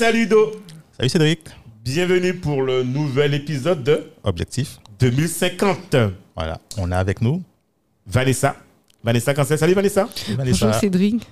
Salut 0.00 0.26
Do 0.26 0.52
Salut 0.96 1.10
Cédric. 1.10 1.40
Bienvenue 1.84 2.32
pour 2.32 2.62
le 2.62 2.82
nouvel 2.82 3.34
épisode 3.34 3.82
de 3.82 4.10
Objectif. 4.24 4.78
2050. 4.98 5.94
Voilà, 6.34 6.58
on 6.78 6.90
est 6.90 6.94
avec 6.94 7.20
nous. 7.20 7.42
Vanessa. 8.06 8.56
Vanessa 9.04 9.34
Cancel. 9.34 9.58
Salut 9.58 9.74
Vanessa. 9.74 10.08
Vanessa. 10.38 10.64
Bonjour 10.64 10.80
Cédric. 10.80 11.28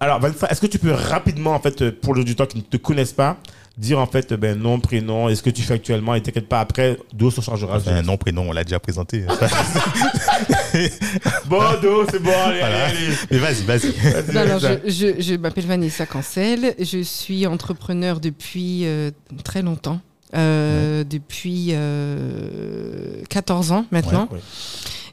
Alors 0.00 0.20
Vanessa, 0.20 0.48
est-ce 0.50 0.60
que 0.60 0.66
tu 0.66 0.78
peux 0.78 0.92
rapidement, 0.92 1.54
en 1.54 1.60
fait, 1.60 1.90
pour 1.92 2.14
les 2.14 2.20
auditeurs 2.20 2.46
qui 2.46 2.58
ne 2.58 2.62
te 2.62 2.76
connaissent 2.76 3.14
pas, 3.14 3.38
dire 3.78 3.98
en 3.98 4.06
fait 4.06 4.34
ben, 4.34 4.58
nom, 4.58 4.78
prénom, 4.80 5.30
et 5.30 5.34
ce 5.34 5.42
que 5.42 5.48
tu 5.48 5.62
fais 5.62 5.72
actuellement, 5.72 6.14
et 6.14 6.22
t'inquiète 6.22 6.46
pas, 6.46 6.60
après, 6.60 6.98
Do 7.14 7.30
se 7.30 7.40
chargera. 7.40 7.78
Enfin, 7.78 8.02
nom, 8.02 8.18
prénom, 8.18 8.50
on 8.50 8.52
l'a 8.52 8.64
déjà 8.64 8.80
présenté. 8.80 9.24
Bon, 11.46 11.62
Do, 11.82 12.04
c'est 12.10 12.22
bon, 12.22 12.30
allez, 12.30 12.58
Voilà. 12.60 12.84
allez, 12.86 12.96
allez. 12.98 13.16
Mais 13.30 13.38
vas-y, 13.38 13.62
vas-y. 13.64 13.90
Vanessa. 14.32 14.78
je, 14.84 14.90
je- 14.90 15.20
je 15.22 15.34
m'appelle 15.34 15.66
Vanessa 15.66 16.06
Cancel. 16.06 16.74
Je 16.78 17.02
suis 17.02 17.46
entrepreneur 17.46 18.20
depuis 18.20 18.82
euh, 18.84 19.10
très 19.44 19.62
longtemps. 19.62 20.00
Euh, 20.34 21.04
Depuis 21.04 21.68
euh, 21.70 23.22
14 23.30 23.72
ans 23.72 23.86
maintenant. 23.90 24.28
Ouais. 24.30 24.40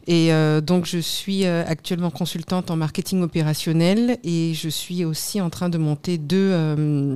Et 0.07 0.31
euh, 0.33 0.59
donc, 0.61 0.85
je 0.85 0.97
suis 0.99 1.45
euh, 1.45 1.63
actuellement 1.65 2.11
consultante 2.11 2.69
en 2.69 2.75
marketing 2.75 3.23
opérationnel 3.23 4.17
et 4.23 4.53
je 4.53 4.69
suis 4.69 5.05
aussi 5.05 5.39
en 5.41 5.49
train 5.49 5.69
de 5.69 5.77
monter 5.77 6.17
deux, 6.17 6.49
euh, 6.51 7.15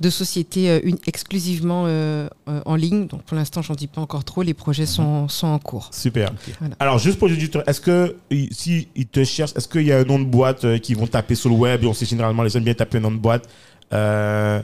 deux 0.00 0.10
sociétés 0.10 0.70
euh, 0.70 0.80
une- 0.82 0.98
exclusivement 1.06 1.84
euh, 1.86 2.28
euh, 2.48 2.60
en 2.66 2.74
ligne. 2.76 3.06
Donc, 3.06 3.22
pour 3.22 3.36
l'instant, 3.36 3.62
j'en 3.62 3.74
dis 3.74 3.86
pas 3.86 4.00
encore 4.00 4.24
trop. 4.24 4.42
Les 4.42 4.54
projets 4.54 4.86
sont, 4.86 5.28
sont 5.28 5.46
en 5.48 5.58
cours. 5.58 5.90
Super. 5.92 6.32
Voilà. 6.60 6.74
Alors, 6.78 6.98
juste 6.98 7.18
pour 7.18 7.28
est-ce 7.66 7.80
que 7.80 8.16
si 8.50 8.88
ils 8.94 9.06
te 9.06 9.24
cherchent, 9.24 9.52
est-ce 9.56 9.68
qu'il 9.68 9.82
y 9.82 9.92
a 9.92 9.98
un 9.98 10.04
nom 10.04 10.18
de 10.18 10.24
boîte 10.24 10.64
euh, 10.64 10.78
qui 10.78 10.94
vont 10.94 11.06
taper 11.06 11.34
sur 11.34 11.48
le 11.50 11.56
web 11.56 11.84
et 11.84 11.86
on 11.86 11.94
sait 11.94 12.06
généralement 12.06 12.42
les 12.42 12.50
gens 12.50 12.60
bien 12.60 12.74
taper 12.74 12.98
un 12.98 13.02
nom 13.02 13.10
de 13.10 13.16
boîte 13.18 13.48
euh, 13.92 14.60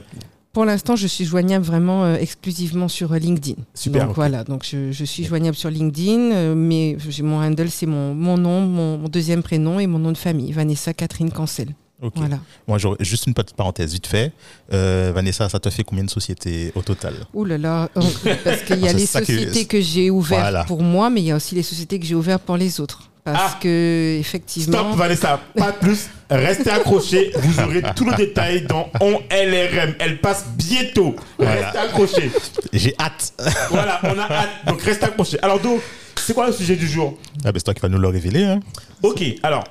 Pour 0.53 0.65
l'instant, 0.65 0.95
je 0.95 1.07
suis 1.07 1.25
joignable 1.25 1.63
vraiment 1.65 2.03
euh, 2.03 2.15
exclusivement 2.15 2.87
sur 2.87 3.11
euh, 3.13 3.17
LinkedIn. 3.19 3.61
Super, 3.73 4.07
Donc 4.07 4.15
voilà, 4.15 4.43
donc 4.43 4.65
je, 4.65 4.91
je 4.91 5.05
suis 5.05 5.23
joignable 5.23 5.55
sur 5.55 5.69
LinkedIn, 5.69 6.31
euh, 6.31 6.55
mais 6.55 6.97
mon 7.23 7.41
handle, 7.41 7.69
c'est 7.69 7.85
mon, 7.85 8.13
mon 8.15 8.37
nom, 8.37 8.61
mon, 8.61 8.97
mon 8.97 9.07
deuxième 9.09 9.43
prénom 9.43 9.79
et 9.79 9.87
mon 9.87 9.99
nom 9.99 10.11
de 10.11 10.17
famille, 10.17 10.51
Vanessa 10.51 10.93
Catherine 10.93 11.31
Cancel. 11.31 11.69
Ok. 12.01 12.13
Voilà. 12.15 12.39
Moi, 12.67 12.77
juste 13.01 13.27
une 13.27 13.33
petite 13.33 13.55
parenthèse 13.55 13.91
vite 13.93 14.07
fait. 14.07 14.31
Euh, 14.73 15.11
Vanessa, 15.13 15.49
ça 15.49 15.59
te 15.59 15.69
fait 15.69 15.83
combien 15.83 16.03
de 16.05 16.09
sociétés 16.09 16.71
au 16.75 16.81
total? 16.81 17.13
Ouh 17.33 17.43
là 17.45 17.57
là, 17.57 17.89
parce 17.93 18.61
qu'il 18.61 18.79
y 18.79 18.87
a 18.87 18.91
C'est 18.91 18.93
les 18.97 19.03
que- 19.03 19.07
sociétés 19.25 19.65
que, 19.65 19.81
j'ai 19.81 20.09
ouvertes 20.09 20.41
Voilà. 20.41 20.63
pour 20.63 20.81
moi, 20.81 21.09
mais 21.09 21.21
il 21.21 21.25
y 21.25 21.31
a 21.31 21.35
aussi 21.35 21.55
les 21.55 21.63
sociétés 21.63 21.99
que 21.99 22.05
j'ai 22.05 22.15
ouvertes 22.15 22.43
pour 22.43 22.55
les 22.57 22.79
autres. 22.79 23.03
Parce 23.25 23.53
Ah. 23.55 23.59
que 23.61 24.17
effectivement, 24.17 24.77
Stop 24.79 24.95
Vanessa, 24.97 25.39
pas 25.55 25.73
plus. 25.73 26.09
Restez 26.31 26.69
accrochés, 26.71 27.31
vous 27.35 27.59
aurez 27.59 27.81
tout 27.95 28.05
le 28.05 28.15
détail 28.15 28.61
dans 28.65 28.89
On 29.01 29.19
LRM. 29.29 29.93
Elle 29.99 30.19
passe 30.21 30.45
bientôt. 30.57 31.15
Voilà. 31.37 31.65
Restez 31.65 31.77
accrochés. 31.79 32.31
J'ai 32.71 32.95
hâte. 32.97 33.33
Voilà, 33.69 33.99
on 34.03 34.17
a 34.17 34.23
hâte. 34.23 34.49
Donc 34.67 34.81
restez 34.81 35.05
accrochés. 35.05 35.37
Alors 35.41 35.59
Do, 35.59 35.79
c'est 36.15 36.33
quoi 36.33 36.47
le 36.47 36.53
sujet 36.53 36.75
du 36.77 36.87
jour? 36.87 37.19
Ah, 37.43 37.51
ben, 37.51 37.53
c'est 37.55 37.63
toi 37.63 37.73
qui 37.73 37.81
vas 37.81 37.89
nous 37.89 37.99
le 37.99 38.07
révéler. 38.07 38.43
Hein. 38.45 38.61
Ok, 39.03 39.21
alors, 39.43 39.65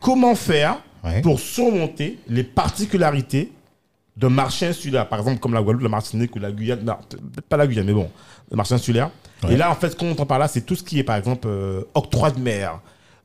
comment 0.00 0.34
faire 0.34 0.76
Ouais. 1.02 1.22
pour 1.22 1.40
surmonter 1.40 2.18
les 2.28 2.44
particularités 2.44 3.52
d'un 4.16 4.28
marché 4.28 4.66
insulaire, 4.66 5.08
par 5.08 5.18
exemple 5.20 5.38
comme 5.40 5.54
la 5.54 5.62
Guadeloupe, 5.62 5.84
la 5.84 5.88
Martinique 5.88 6.34
ou 6.36 6.38
la 6.38 6.52
Guyane, 6.52 6.84
non, 6.84 6.96
pas 7.48 7.56
la 7.56 7.66
Guyane, 7.66 7.86
mais 7.86 7.92
bon, 7.94 8.10
le 8.50 8.56
marché 8.56 8.74
insulaire. 8.74 9.10
Ouais. 9.42 9.54
Et 9.54 9.56
là, 9.56 9.70
en 9.70 9.74
fait, 9.74 9.90
ce 9.90 9.96
qu'on 9.96 10.10
entend 10.10 10.26
par 10.26 10.38
là, 10.38 10.46
c'est 10.48 10.60
tout 10.60 10.74
ce 10.74 10.82
qui 10.82 10.98
est, 10.98 11.04
par 11.04 11.16
exemple, 11.16 11.48
euh, 11.48 11.82
octroi 11.94 12.30
de 12.30 12.38
mer. 12.40 12.80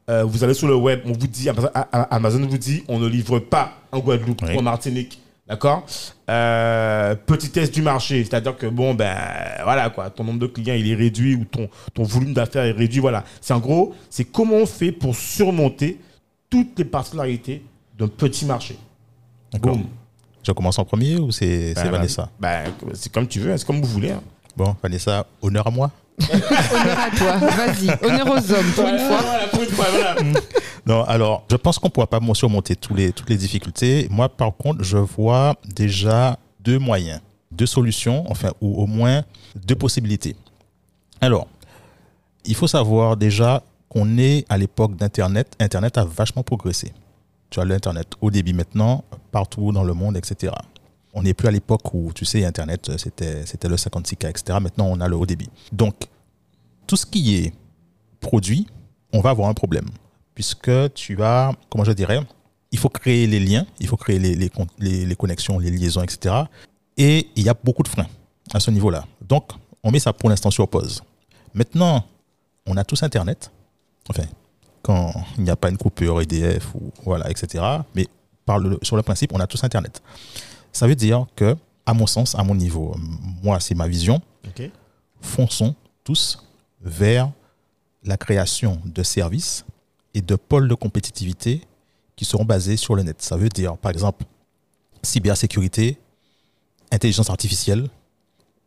Euh, 0.09 0.23
vous 0.23 0.43
allez 0.43 0.53
sur 0.53 0.67
le 0.67 0.75
web, 0.75 1.01
on 1.05 1.11
vous 1.11 1.27
dit, 1.27 1.49
Amazon, 1.91 2.47
vous 2.47 2.57
dit, 2.57 2.83
on 2.87 2.99
ne 2.99 3.07
livre 3.07 3.39
pas 3.39 3.73
en 3.91 3.99
Guadeloupe 3.99 4.41
Ouais. 4.43 4.55
ou 4.55 4.59
en 4.59 4.63
Martinique. 4.63 5.19
D'accord? 5.47 5.85
Euh, 6.29 7.13
Petitesse 7.25 7.71
du 7.71 7.81
marché, 7.81 8.23
c'est-à-dire 8.23 8.55
que, 8.55 8.65
bon, 8.67 8.93
ben, 8.93 9.15
voilà, 9.63 9.89
quoi, 9.89 10.09
ton 10.09 10.23
nombre 10.23 10.39
de 10.39 10.47
clients, 10.47 10.73
il 10.75 10.89
est 10.89 10.95
réduit 10.95 11.35
ou 11.35 11.45
ton, 11.45 11.69
ton 11.93 12.03
volume 12.03 12.33
d'affaires 12.33 12.63
est 12.63 12.71
réduit, 12.71 12.99
voilà. 12.99 13.23
C'est 13.41 13.53
en 13.53 13.59
gros, 13.59 13.93
c'est 14.09 14.25
comment 14.25 14.55
on 14.55 14.65
fait 14.65 14.91
pour 14.91 15.15
surmonter 15.15 15.99
toutes 16.49 16.77
les 16.77 16.85
particularités 16.85 17.63
d'un 17.97 18.07
petit 18.07 18.45
marché. 18.45 18.77
D'accord. 19.51 19.77
Je 20.43 20.51
commence 20.51 20.77
en 20.77 20.85
premier 20.85 21.17
ou 21.17 21.31
c'est 21.31 21.73
Ben, 21.73 21.89
Vanessa? 21.89 22.29
ben, 22.39 22.71
c'est 22.93 23.11
comme 23.11 23.27
tu 23.27 23.39
veux, 23.39 23.57
c'est 23.57 23.65
comme 23.65 23.81
vous 23.81 23.87
voulez. 23.91 24.11
hein. 24.11 24.21
Bon, 24.55 24.75
Vanessa, 24.81 25.25
honneur 25.41 25.65
à 25.67 25.71
moi. 25.71 25.91
honneur 26.31 26.99
à 26.99 27.09
toi, 27.17 27.37
vas-y, 27.37 27.89
honneur 28.05 28.27
aux 28.27 28.51
hommes 28.51 28.71
pour 28.75 28.87
une 28.87 28.99
fois. 28.99 29.21
Voilà, 29.21 29.47
pour 29.47 29.63
une 29.63 29.69
fois, 29.69 29.85
voilà. 29.91 30.15
Non, 30.85 31.03
alors, 31.05 31.43
je 31.49 31.55
pense 31.55 31.79
qu'on 31.79 31.87
ne 31.87 31.91
pourra 31.91 32.05
pas 32.05 32.19
surmonter 32.35 32.75
tous 32.75 32.93
les, 32.93 33.11
toutes 33.11 33.29
les 33.29 33.37
difficultés. 33.37 34.07
Moi, 34.11 34.29
par 34.29 34.55
contre, 34.55 34.83
je 34.83 34.97
vois 34.97 35.55
déjà 35.65 36.37
deux 36.59 36.77
moyens, 36.77 37.21
deux 37.51 37.65
solutions, 37.65 38.23
enfin, 38.29 38.51
ou 38.61 38.83
au 38.83 38.85
moins 38.85 39.23
deux 39.55 39.75
possibilités. 39.75 40.35
Alors, 41.19 41.47
il 42.45 42.53
faut 42.55 42.67
savoir 42.67 43.17
déjà 43.17 43.63
qu'on 43.95 44.17
est 44.17 44.45
à 44.49 44.57
l'époque 44.57 44.95
d'Internet. 44.97 45.55
Internet 45.59 45.97
a 45.97 46.03
vachement 46.03 46.43
progressé. 46.43 46.91
Tu 47.49 47.59
as 47.61 47.65
l'Internet 47.65 48.07
au 48.19 48.29
débit 48.29 48.53
maintenant, 48.53 49.05
partout 49.31 49.71
dans 49.71 49.83
le 49.85 49.93
monde, 49.93 50.17
etc. 50.17 50.53
On 51.13 51.23
n'est 51.23 51.33
plus 51.33 51.47
à 51.47 51.51
l'époque 51.51 51.93
où, 51.93 52.11
tu 52.13 52.25
sais, 52.25 52.43
Internet, 52.43 52.91
c'était 52.97 53.69
le 53.69 53.77
56K, 53.77 54.29
etc. 54.29 54.59
Maintenant, 54.61 54.87
on 54.87 54.99
a 54.99 55.07
le 55.07 55.15
haut 55.15 55.25
débit. 55.25 55.49
Donc, 55.71 55.95
tout 56.87 56.97
ce 56.97 57.05
qui 57.05 57.35
est 57.37 57.53
produit, 58.19 58.67
on 59.13 59.21
va 59.21 59.29
avoir 59.29 59.47
un 59.47 59.53
problème. 59.53 59.85
Puisque 60.33 60.93
tu 60.93 61.23
as, 61.23 61.53
comment 61.69 61.85
je 61.85 61.93
dirais, 61.93 62.19
il 62.71 62.77
faut 62.79 62.89
créer 62.89 63.27
les 63.27 63.39
liens, 63.39 63.65
il 63.79 63.87
faut 63.87 63.95
créer 63.95 64.19
les, 64.19 64.35
les- 64.35 65.05
les 65.05 65.15
connexions, 65.15 65.57
les 65.59 65.71
liaisons, 65.71 66.01
etc. 66.03 66.35
Et 66.97 67.29
il 67.37 67.43
y 67.43 67.49
a 67.49 67.53
beaucoup 67.53 67.83
de 67.83 67.87
freins 67.87 68.07
à 68.53 68.59
ce 68.59 68.69
niveau-là. 68.71 69.05
Donc, 69.21 69.51
on 69.83 69.91
met 69.91 69.99
ça 69.99 70.11
pour 70.11 70.29
l'instant 70.29 70.51
sur 70.51 70.67
pause. 70.67 71.01
Maintenant, 71.53 72.03
on 72.65 72.75
a 72.75 72.83
tous 72.83 73.01
Internet. 73.03 73.51
Enfin, 74.09 74.23
quand 74.81 75.13
il 75.37 75.43
n'y 75.43 75.49
a 75.49 75.55
pas 75.55 75.69
une 75.69 75.77
coupure 75.77 76.21
EDF, 76.21 76.73
ou, 76.75 76.91
voilà, 77.03 77.29
etc. 77.29 77.63
Mais 77.95 78.07
par 78.45 78.59
le, 78.59 78.77
sur 78.83 78.95
le 78.95 79.01
principe, 79.01 79.33
on 79.33 79.39
a 79.39 79.47
tous 79.47 79.63
Internet. 79.63 80.01
Ça 80.71 80.87
veut 80.87 80.95
dire 80.95 81.25
que, 81.35 81.55
à 81.85 81.93
mon 81.93 82.05
sens, 82.07 82.35
à 82.35 82.43
mon 82.43 82.55
niveau, 82.55 82.95
moi, 83.41 83.59
c'est 83.59 83.75
ma 83.75 83.87
vision, 83.87 84.21
Ok. 84.47 84.69
fonçons 85.21 85.75
tous 86.03 86.43
vers 86.81 87.31
la 88.03 88.17
création 88.17 88.79
de 88.85 89.01
services 89.01 89.65
et 90.13 90.21
de 90.21 90.35
pôles 90.35 90.67
de 90.67 90.75
compétitivité 90.75 91.61
qui 92.15 92.25
seront 92.25 92.45
basés 92.45 92.77
sur 92.77 92.95
le 92.95 93.01
net. 93.03 93.21
Ça 93.21 93.35
veut 93.37 93.49
dire, 93.49 93.75
par 93.77 93.91
exemple, 93.91 94.23
cybersécurité, 95.01 95.97
intelligence 96.91 97.29
artificielle. 97.29 97.89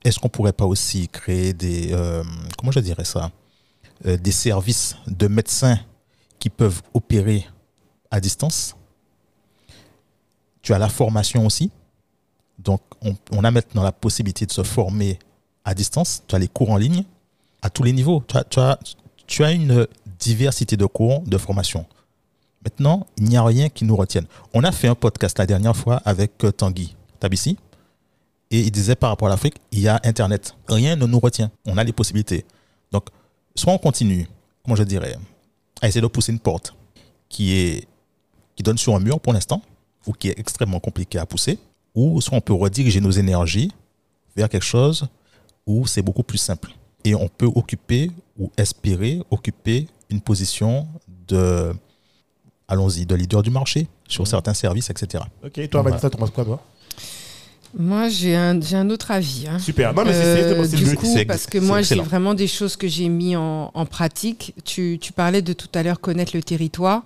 Est-ce 0.04 0.18
qu'on 0.18 0.28
pourrait 0.28 0.52
pas 0.52 0.64
aussi 0.66 1.08
créer 1.08 1.52
des, 1.52 1.92
euh, 1.92 2.22
comment 2.56 2.70
je 2.72 2.80
dirais 2.80 3.04
ça, 3.04 3.30
des 4.04 4.32
services 4.32 4.96
de 5.06 5.26
médecins 5.28 5.78
qui 6.38 6.50
peuvent 6.50 6.82
opérer 6.94 7.46
à 8.10 8.20
distance 8.20 8.76
Tu 10.62 10.72
as 10.72 10.78
la 10.78 10.88
formation 10.88 11.46
aussi. 11.46 11.70
Donc, 12.58 12.80
on, 13.30 13.44
a 13.44 13.50
maintenant 13.50 13.82
la 13.82 13.92
possibilité 13.92 14.44
de 14.44 14.52
se 14.52 14.62
former 14.62 15.18
à 15.64 15.74
distance. 15.74 16.22
Tu 16.26 16.34
as 16.34 16.38
les 16.38 16.48
cours 16.48 16.70
en 16.70 16.76
ligne 16.76 17.04
à 17.62 17.70
tous 17.70 17.84
les 17.84 17.92
niveaux. 17.92 18.22
Tu 18.26 18.36
as, 18.36 18.78
tu 19.26 19.44
as, 19.44 19.52
une 19.52 19.86
diversité 20.18 20.76
de 20.76 20.86
cours, 20.86 21.20
de 21.22 21.38
formation. 21.38 21.86
Maintenant, 22.64 23.06
il 23.16 23.24
n'y 23.24 23.36
a 23.36 23.44
rien 23.44 23.68
qui 23.68 23.84
nous 23.84 23.94
retienne. 23.94 24.26
On 24.52 24.64
a 24.64 24.72
fait 24.72 24.88
un 24.88 24.96
podcast 24.96 25.38
la 25.38 25.46
dernière 25.46 25.76
fois 25.76 26.02
avec 26.04 26.44
euh, 26.44 26.50
Tanguy 26.50 26.96
Tabissi. 27.20 27.56
Et 28.50 28.60
il 28.60 28.70
disait 28.72 28.96
par 28.96 29.10
rapport 29.10 29.28
à 29.28 29.30
l'Afrique, 29.30 29.56
il 29.70 29.80
y 29.80 29.88
a 29.88 30.00
Internet. 30.02 30.56
Rien 30.68 30.96
ne 30.96 31.06
nous 31.06 31.20
retient. 31.20 31.50
On 31.66 31.78
a 31.78 31.84
les 31.84 31.92
possibilités. 31.92 32.44
Donc, 32.90 33.04
soit 33.54 33.72
on 33.72 33.78
continue, 33.78 34.28
comment 34.64 34.76
je 34.76 34.82
dirais, 34.84 35.16
à 35.80 35.88
essayer 35.88 36.00
de 36.00 36.06
pousser 36.06 36.32
une 36.32 36.38
porte 36.40 36.74
qui, 37.28 37.56
est, 37.58 37.88
qui 38.56 38.62
donne 38.62 38.78
sur 38.78 38.94
un 38.94 39.00
mur 39.00 39.20
pour 39.20 39.32
l'instant, 39.32 39.62
ou 40.06 40.12
qui 40.12 40.28
est 40.28 40.38
extrêmement 40.38 40.80
compliqué 40.80 41.18
à 41.18 41.26
pousser, 41.26 41.58
ou 41.94 42.20
soit 42.20 42.36
on 42.36 42.40
peut 42.40 42.52
rediriger 42.52 43.00
nos 43.00 43.10
énergies 43.10 43.70
vers 44.36 44.48
quelque 44.48 44.64
chose 44.64 45.08
où 45.66 45.86
c'est 45.86 46.02
beaucoup 46.02 46.22
plus 46.22 46.38
simple. 46.38 46.70
Et 47.04 47.14
on 47.14 47.28
peut 47.28 47.50
occuper 47.54 48.10
ou 48.38 48.50
espérer 48.56 49.20
occuper 49.30 49.86
une 50.10 50.20
position 50.20 50.88
de, 51.26 51.72
allons-y, 52.66 53.04
de 53.06 53.14
leader 53.14 53.42
du 53.42 53.50
marché 53.50 53.86
sur 54.06 54.26
certains 54.26 54.54
services, 54.54 54.90
etc. 54.90 55.24
Ok, 55.44 55.52
toi, 55.54 55.82
Voilà. 55.82 55.90
Vanessa, 55.90 56.10
tu 56.10 56.16
penses 56.16 56.30
quoi, 56.30 56.44
toi? 56.44 56.62
Moi, 57.76 58.08
j'ai 58.08 58.34
un, 58.34 58.58
un 58.72 58.90
autre 58.90 59.10
avis. 59.10 59.46
hein. 59.50 59.58
Super. 59.58 59.92
Non, 59.94 60.04
mais 60.04 60.12
c'est- 60.12 60.18
Euh, 60.24 60.66
du 60.66 60.84
le- 60.84 60.94
coup, 60.96 61.14
parce 61.26 61.46
que 61.46 61.58
moi, 61.58 61.82
j'ai 61.82 61.96
vraiment 61.96 62.34
des 62.34 62.46
choses 62.46 62.76
que 62.76 62.88
j'ai 62.88 63.08
mis 63.08 63.36
en, 63.36 63.70
en 63.74 63.86
pratique. 63.86 64.54
Tu, 64.64 64.98
tu 65.00 65.12
parlais 65.12 65.42
de 65.42 65.52
tout 65.52 65.68
à 65.74 65.82
l'heure 65.82 66.00
connaître 66.00 66.32
le 66.34 66.42
territoire. 66.42 67.02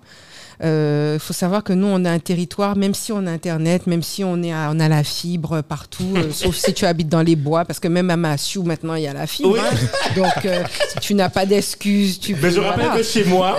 Il 0.61 1.17
faut 1.19 1.33
savoir 1.33 1.63
que 1.65 1.73
nous, 1.73 1.87
on 1.87 2.05
a 2.05 2.11
un 2.11 2.19
territoire, 2.19 2.77
même 2.77 2.93
si 2.93 3.11
on 3.11 3.25
a 3.27 3.31
Internet, 3.31 3.85
même 3.87 4.01
si 4.01 4.23
on, 4.23 4.41
est 4.41 4.53
à- 4.53 4.69
on 4.73 4.79
a 4.79 4.87
la 4.87 5.03
fibre 5.03 5.61
partout, 5.61 6.13
euh, 6.15 6.31
sauf 6.31 6.55
si 6.55 6.73
tu 6.73 6.85
habites 6.85 7.09
dans 7.09 7.21
les 7.23 7.35
bois, 7.35 7.65
parce 7.65 7.81
que 7.81 7.89
même 7.89 8.09
à 8.09 8.15
Massiou, 8.15 8.63
maintenant, 8.63 8.95
il 8.95 9.03
y 9.03 9.07
a 9.07 9.13
la 9.13 9.27
fibre. 9.27 9.51
Oui. 9.53 9.59
hein. 9.59 9.75
Donc, 10.15 10.45
euh, 10.45 10.63
tu 11.01 11.15
n'as 11.15 11.27
pas 11.29 11.45
d'excuses. 11.45 12.17
Tu 12.19 12.35
Mais 12.41 12.51
je 12.51 12.61
rappelle 12.61 12.85
voilà. 12.85 12.97
que 12.99 13.03
chez 13.03 13.25
moi, 13.25 13.57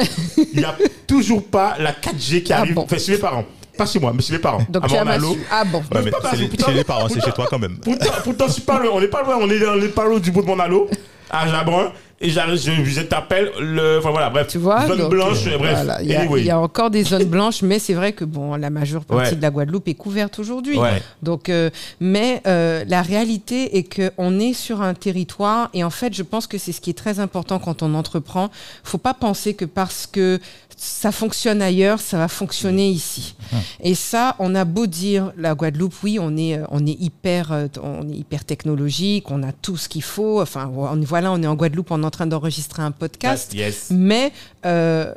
il 0.54 0.58
n'y 0.60 0.64
a 0.64 0.74
toujours 1.06 1.44
pas 1.44 1.76
la 1.78 1.92
4G 1.92 2.42
qui 2.42 2.52
Ah 2.54 2.60
arrive. 2.60 2.74
bon 2.74 2.82
Enfin, 2.84 2.96
chez 2.96 3.12
mes 3.12 3.18
parents. 3.18 3.44
Pas 3.76 3.86
chez 3.86 3.98
moi, 3.98 4.12
mais 4.14 4.22
chez 4.22 4.32
mes 4.34 4.38
parents. 4.38 4.64
Donc, 4.68 4.84
à 4.84 4.88
tu 4.88 4.96
as. 4.96 5.04
Ah 5.50 5.64
bon. 5.64 5.78
Ouais, 5.92 6.02
mais 6.04 6.10
pas 6.10 6.18
c'est 6.30 6.36
les- 6.36 6.50
chez 6.64 6.72
les 6.72 6.84
parents, 6.84 7.08
c'est 7.08 7.20
chez 7.24 7.32
toi 7.32 7.46
quand 7.50 7.58
même. 7.58 7.76
Pourtant, 7.78 8.06
pourtant, 8.22 8.46
je 8.46 8.52
suis 8.52 8.62
pas 8.62 8.78
loin. 8.78 8.90
On 8.94 9.00
n'est 9.00 9.08
pas 9.08 9.22
loin. 9.22 9.38
On 9.40 9.50
est, 9.50 9.66
on 9.66 9.82
est 9.82 9.88
pas 9.88 10.04
loin 10.04 10.18
du 10.20 10.30
bout 10.30 10.42
de 10.42 10.46
mon 10.46 10.58
halo, 10.58 10.88
à 11.30 11.48
Jabrun. 11.48 11.92
Et 12.20 12.30
j'arrive, 12.30 12.56
je, 12.58 12.84
je 12.84 13.00
t'appelle 13.02 13.50
le. 13.60 13.98
Enfin 13.98 14.10
voilà, 14.10 14.30
bref. 14.30 14.46
Tu 14.48 14.58
vois 14.58 14.86
Zone 14.86 14.98
donc, 14.98 15.10
blanche, 15.10 15.46
euh, 15.46 15.58
bref. 15.58 15.74
voilà, 15.84 16.00
Il 16.02 16.08
y, 16.08 16.14
a- 16.14 16.20
anyway. 16.22 16.40
il 16.40 16.46
y 16.46 16.50
a 16.50 16.58
encore 16.58 16.90
des 16.90 17.02
zones 17.02 17.24
blanches, 17.24 17.62
mais 17.62 17.78
c'est 17.78 17.92
vrai 17.94 18.12
que 18.12 18.24
bon, 18.24 18.54
la 18.56 18.70
majeure 18.70 19.04
partie 19.04 19.30
Ouais. 19.30 19.36
de 19.36 19.42
la 19.42 19.50
Guadeloupe 19.50 19.88
est 19.88 19.94
couverte 19.94 20.38
aujourd'hui. 20.38 20.78
Ouais. 20.78 21.02
Donc, 21.22 21.48
euh, 21.48 21.70
mais 22.00 22.40
euh, 22.46 22.84
la 22.86 23.02
réalité 23.02 23.76
est 23.76 23.82
que 23.82 24.12
on 24.16 24.38
est 24.38 24.52
sur 24.54 24.80
un 24.80 24.94
territoire 24.94 25.70
et 25.74 25.84
en 25.84 25.90
fait, 25.90 26.14
je 26.14 26.22
pense 26.22 26.46
que 26.46 26.56
c'est 26.56 26.72
ce 26.72 26.80
qui 26.80 26.90
est 26.90 26.94
très 26.98 27.18
important 27.20 27.58
quand 27.58 27.82
on 27.82 27.94
entreprend. 27.94 28.48
Faut 28.84 28.98
pas 28.98 29.14
penser 29.14 29.54
que 29.54 29.64
parce 29.64 30.06
que 30.06 30.38
ça 30.76 31.12
fonctionne 31.12 31.62
ailleurs, 31.62 32.00
ça 32.00 32.18
va 32.18 32.26
fonctionner 32.28 32.88
ici. 32.88 33.36
Et 33.80 33.94
ça, 33.94 34.34
on 34.40 34.54
a 34.56 34.64
beau 34.64 34.86
dire 34.86 35.32
la 35.38 35.54
Guadeloupe, 35.54 35.94
oui, 36.02 36.18
on 36.20 36.36
est, 36.36 36.58
on 36.70 36.84
est 36.84 37.00
hyper, 37.00 37.68
on 37.82 38.08
est 38.08 38.16
hyper 38.16 38.44
technologique, 38.44 39.30
on 39.30 39.42
a 39.44 39.52
tout 39.52 39.76
ce 39.76 39.88
qu'il 39.88 40.02
faut. 40.02 40.40
Enfin, 40.42 40.70
on- 40.76 40.96
voilà, 41.02 41.30
on 41.32 41.40
est 41.42 41.46
en 41.46 41.54
Guadeloupe, 41.54 41.90
on 41.92 42.02
est 42.04 42.06
en 42.06 42.10
train 42.10 42.26
d'enregistrer 42.26 42.82
un 42.82 42.90
podcast. 42.90 43.52
Yes. 43.54 43.90
Mais 43.90 44.32
euh, 44.64 45.12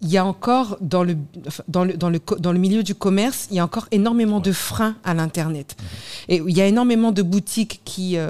il 0.00 0.08
y 0.08 0.16
a 0.16 0.24
encore 0.24 0.78
dans 0.80 1.04
le, 1.04 1.16
dans, 1.68 1.84
le, 1.84 1.96
dans, 1.96 2.10
le, 2.10 2.20
dans 2.38 2.52
le 2.52 2.58
milieu 2.58 2.82
du 2.82 2.94
commerce, 2.94 3.48
il 3.50 3.56
y 3.56 3.60
a 3.60 3.64
encore 3.64 3.86
énormément 3.90 4.40
de 4.40 4.52
freins 4.52 4.96
à 5.04 5.14
l'Internet. 5.14 5.76
Et 6.28 6.42
il 6.46 6.56
y 6.56 6.60
a 6.60 6.66
énormément 6.66 7.12
de 7.12 7.22
boutiques 7.22 7.82
qui, 7.84 8.16
euh, 8.16 8.28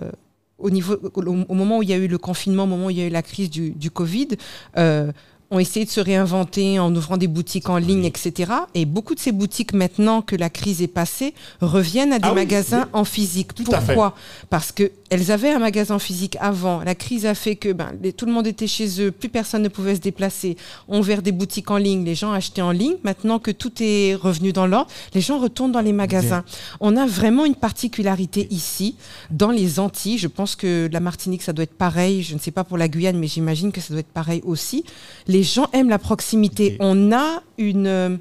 au, 0.59 0.71
niveau, 0.71 0.97
au, 1.15 1.23
au 1.23 1.55
moment 1.55 1.79
où 1.79 1.83
il 1.83 1.89
y 1.89 1.93
a 1.93 1.97
eu 1.97 2.09
le 2.09 2.19
confinement, 2.19 2.65
au 2.65 2.67
moment 2.67 2.87
où 2.87 2.91
il 2.91 2.99
y 2.99 3.03
a 3.03 3.07
eu 3.07 3.11
la 3.11 3.23
crise 3.23 3.51
du, 3.51 3.71
du 3.71 3.91
Covid, 3.91 4.29
euh, 4.77 5.13
ont 5.51 5.59
essayé 5.59 5.85
de 5.85 5.91
se 5.91 6.01
réinventer 6.01 6.79
en 6.79 6.95
ouvrant 6.95 7.17
des 7.17 7.27
boutiques 7.27 7.69
en 7.69 7.77
ligne, 7.79 8.05
etc. 8.05 8.53
Et 8.75 8.85
beaucoup 8.85 9.15
de 9.15 9.21
ces 9.21 9.33
boutiques, 9.33 9.73
maintenant 9.73 10.23
que 10.23 10.37
la 10.37 10.49
crise 10.51 10.81
est 10.83 10.87
passée, 10.87 11.35
reviennent 11.61 12.13
à 12.13 12.19
des 12.19 12.29
Ah 12.29 12.35
magasins 12.35 12.83
oui. 12.85 12.91
en 12.93 13.05
physique. 13.05 13.55
Tout 13.55 13.65
à 13.73 13.81
fait. 13.81 13.95
Pourquoi? 13.95 14.15
Parce 14.49 14.71
que 14.73 14.93
elles 15.11 15.33
avaient 15.33 15.51
un 15.51 15.59
magasin 15.59 15.99
physique 15.99 16.37
avant. 16.41 16.83
La 16.85 16.95
crise 16.95 17.27
a 17.27 17.35
fait 17.35 17.57
que 17.57 17.73
ben, 17.73 17.91
les- 18.01 18.13
tout 18.13 18.27
le 18.27 18.33
monde 18.33 18.47
était 18.47 18.69
chez 18.69 19.01
eux, 19.03 19.11
plus 19.11 19.29
personne 19.29 19.63
ne 19.63 19.69
pouvait 19.69 19.97
se 19.97 20.01
déplacer. 20.01 20.57
On 20.87 21.01
ouvert 21.01 21.21
des 21.21 21.33
boutiques 21.33 21.71
en 21.73 21.79
ligne, 21.79 22.05
les 22.05 22.15
gens 22.15 22.31
achetaient 22.33 22.63
en 22.63 22.71
ligne. 22.71 22.95
Maintenant 23.03 23.41
que 23.41 23.51
tout 23.51 23.73
est 23.81 24.15
revenu 24.15 24.53
dans 24.53 24.67
l'ordre, 24.69 24.91
les 25.15 25.21
gens 25.21 25.41
retournent 25.41 25.73
dans 25.73 25.81
les 25.81 25.93
magasins. 25.93 26.45
On 26.79 26.97
a 26.97 27.07
vraiment 27.07 27.45
une 27.45 27.57
particularité 27.57 28.47
ici, 28.51 28.95
dans 29.33 29.51
les 29.51 29.81
Antilles. 29.81 30.19
Je 30.19 30.29
pense 30.29 30.55
que 30.55 30.89
la 30.93 31.01
Martinique, 31.01 31.43
ça 31.43 31.53
doit 31.53 31.65
être 31.65 31.75
pareil. 31.75 32.23
Je 32.23 32.35
ne 32.35 32.39
sais 32.39 32.53
pas 32.53 32.63
pour 32.63 32.79
la 32.79 32.87
Guyane, 32.87 33.19
mais 33.19 33.27
j'imagine 33.27 33.73
que 33.73 33.81
ça 33.81 33.89
doit 33.93 34.01
être 34.01 34.07
pareil 34.13 34.43
aussi. 34.45 34.85
Les 35.27 35.40
gens 35.43 35.69
aiment 35.73 35.91
la 35.91 35.99
proximité. 35.99 36.77
On 36.81 37.13
a 37.13 37.43
une... 37.59 37.87
euh, 37.87 38.17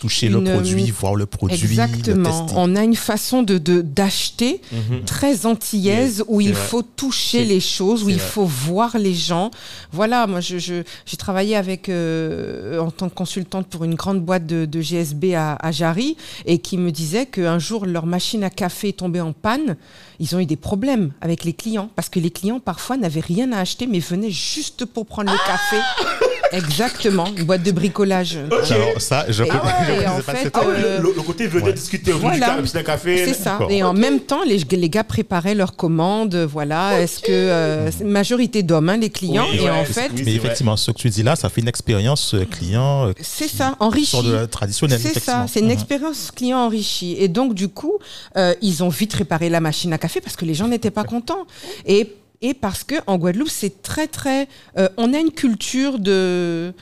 Toucher 0.00 0.26
Une, 0.26 0.42
le 0.42 0.50
produit, 0.52 0.90
euh, 0.90 0.92
voir 0.98 1.14
le 1.14 1.26
produit, 1.26 1.54
Exactement. 1.62 2.46
On 2.56 2.74
a 2.74 2.82
une 2.82 2.96
façon 2.96 3.44
de 3.44 3.56
de- 3.58 3.82
d'acheter 3.82 4.60
Mhm. 4.72 5.04
très 5.04 5.46
antillaise 5.46 6.16
Yes, 6.18 6.24
où 6.26 6.40
il 6.40 6.54
vrai. 6.54 6.60
faut 6.66 6.82
toucher 6.82 7.44
les 7.44 7.60
choses, 7.60 8.02
où 8.02 8.08
il 8.08 8.16
vrai. 8.16 8.26
faut 8.26 8.44
voir 8.44 8.98
les 8.98 9.14
gens. 9.14 9.52
Voilà, 9.92 10.26
moi 10.26 10.40
je 10.40 10.58
je- 10.58 10.82
j'ai 11.06 11.16
travaillé 11.16 11.54
avec 11.54 11.88
euh, 11.88 12.80
en 12.80 12.90
tant 12.90 13.08
que 13.08 13.14
consultante 13.14 13.68
pour 13.68 13.84
une 13.84 13.94
grande 13.94 14.20
boîte 14.20 14.44
de, 14.44 14.64
de 14.64 14.80
GSB 14.80 15.34
à, 15.36 15.54
à 15.54 15.70
Jarry 15.70 16.16
et 16.46 16.58
qui 16.58 16.78
me 16.78 16.90
disait 16.90 17.26
qu'un 17.26 17.60
jour 17.60 17.86
leur 17.86 18.06
machine 18.06 18.42
à 18.42 18.50
café 18.50 18.88
est 18.88 18.98
tombée 18.98 19.20
en 19.20 19.32
panne. 19.32 19.76
Ils 20.18 20.34
ont 20.34 20.40
eu 20.40 20.46
des 20.46 20.56
problèmes 20.56 21.12
avec 21.20 21.44
les 21.44 21.52
clients 21.52 21.90
parce 21.94 22.08
que 22.08 22.18
les 22.18 22.30
clients 22.32 22.58
parfois 22.58 22.96
n'avaient 22.96 23.20
rien 23.20 23.52
à 23.52 23.58
acheter 23.60 23.86
mais 23.86 24.00
venaient 24.00 24.32
juste 24.32 24.84
pour 24.84 25.06
prendre 25.06 25.30
le 25.30 25.38
café. 25.46 25.76
Exactement, 26.52 27.26
une 27.36 27.44
boîte 27.44 27.62
de 27.62 27.72
bricolage. 27.72 28.38
Alors 28.70 29.00
ça, 29.00 29.24
je 29.28 29.42
connais- 29.44 29.54
ouais, 29.54 29.58
et 29.58 29.86
connaissais 29.86 30.08
en 30.08 30.20
pas 30.22 30.34
fait, 30.34 30.50
Ah 30.54 30.60
oui, 30.66 30.74
euh, 30.76 30.98
le, 31.00 31.12
le 31.16 31.22
côté 31.22 31.46
venir 31.46 31.66
ouais. 31.66 31.72
discuter 31.72 32.12
au 32.12 32.18
Voilà. 32.18 32.60
du 32.60 32.76
un 32.78 32.82
café. 32.82 33.24
C'est 33.26 33.34
ça. 33.34 33.58
Et 33.70 33.82
en 33.82 33.92
même 33.94 34.20
temps, 34.20 34.42
les, 34.44 34.58
les 34.70 34.88
gars 34.90 35.04
préparaient 35.04 35.54
leurs 35.54 35.76
commandes. 35.76 36.34
Voilà. 36.34 37.00
Est-ce 37.00 37.20
que 37.20 37.32
euh, 37.32 37.90
c'est 37.90 38.04
une 38.04 38.10
majorité 38.10 38.62
d'hommes, 38.62 38.88
hein, 38.88 38.96
les 38.96 39.10
clients, 39.10 39.46
Oui, 39.50 39.58
et 39.58 39.60
ouais, 39.62 39.70
en 39.70 39.84
fait, 39.84 40.10
oui, 40.14 40.22
Mais 40.24 40.34
effectivement, 40.34 40.76
ce 40.76 40.90
que 40.90 40.96
tu 40.98 41.08
dis 41.10 41.22
là, 41.22 41.36
ça 41.36 41.48
fait 41.48 41.60
une 41.60 41.68
expérience 41.68 42.34
euh, 42.34 42.44
client 42.44 43.08
euh, 43.08 43.12
c'est 43.20 43.48
ça, 43.48 43.70
qui 43.78 43.84
enrichi. 43.84 44.06
sort 44.10 44.22
de 44.22 44.32
la 44.32 44.46
traditionnelle. 44.46 45.00
C'est 45.02 45.18
ça, 45.20 45.46
c'est 45.48 45.60
une 45.60 45.66
Mhm. 45.66 45.72
expérience 45.72 46.30
client 46.34 46.58
enrichie. 46.58 47.16
Et 47.18 47.28
donc, 47.28 47.54
du 47.54 47.68
coup, 47.68 47.98
euh, 48.36 48.54
ils 48.62 48.82
ont 48.82 48.88
vite 48.88 49.14
réparé 49.14 49.48
la 49.48 49.60
machine 49.60 49.92
à 49.92 49.98
café 49.98 50.20
parce 50.20 50.36
que 50.36 50.44
les 50.44 50.54
gens 50.54 50.68
n'étaient 50.68 50.90
pas 50.90 51.04
contents. 51.04 51.46
Et, 51.86 52.12
et 52.42 52.54
parce 52.54 52.84
que 52.84 52.96
en 53.06 53.16
Guadeloupe, 53.18 53.48
c'est 53.48 53.82
très, 53.82 54.06
très. 54.08 54.48
euh, 54.78 54.88
on 54.96 55.14
a 55.14 55.18
une 55.18 55.30
culture 55.32 55.98
de. 55.98 56.72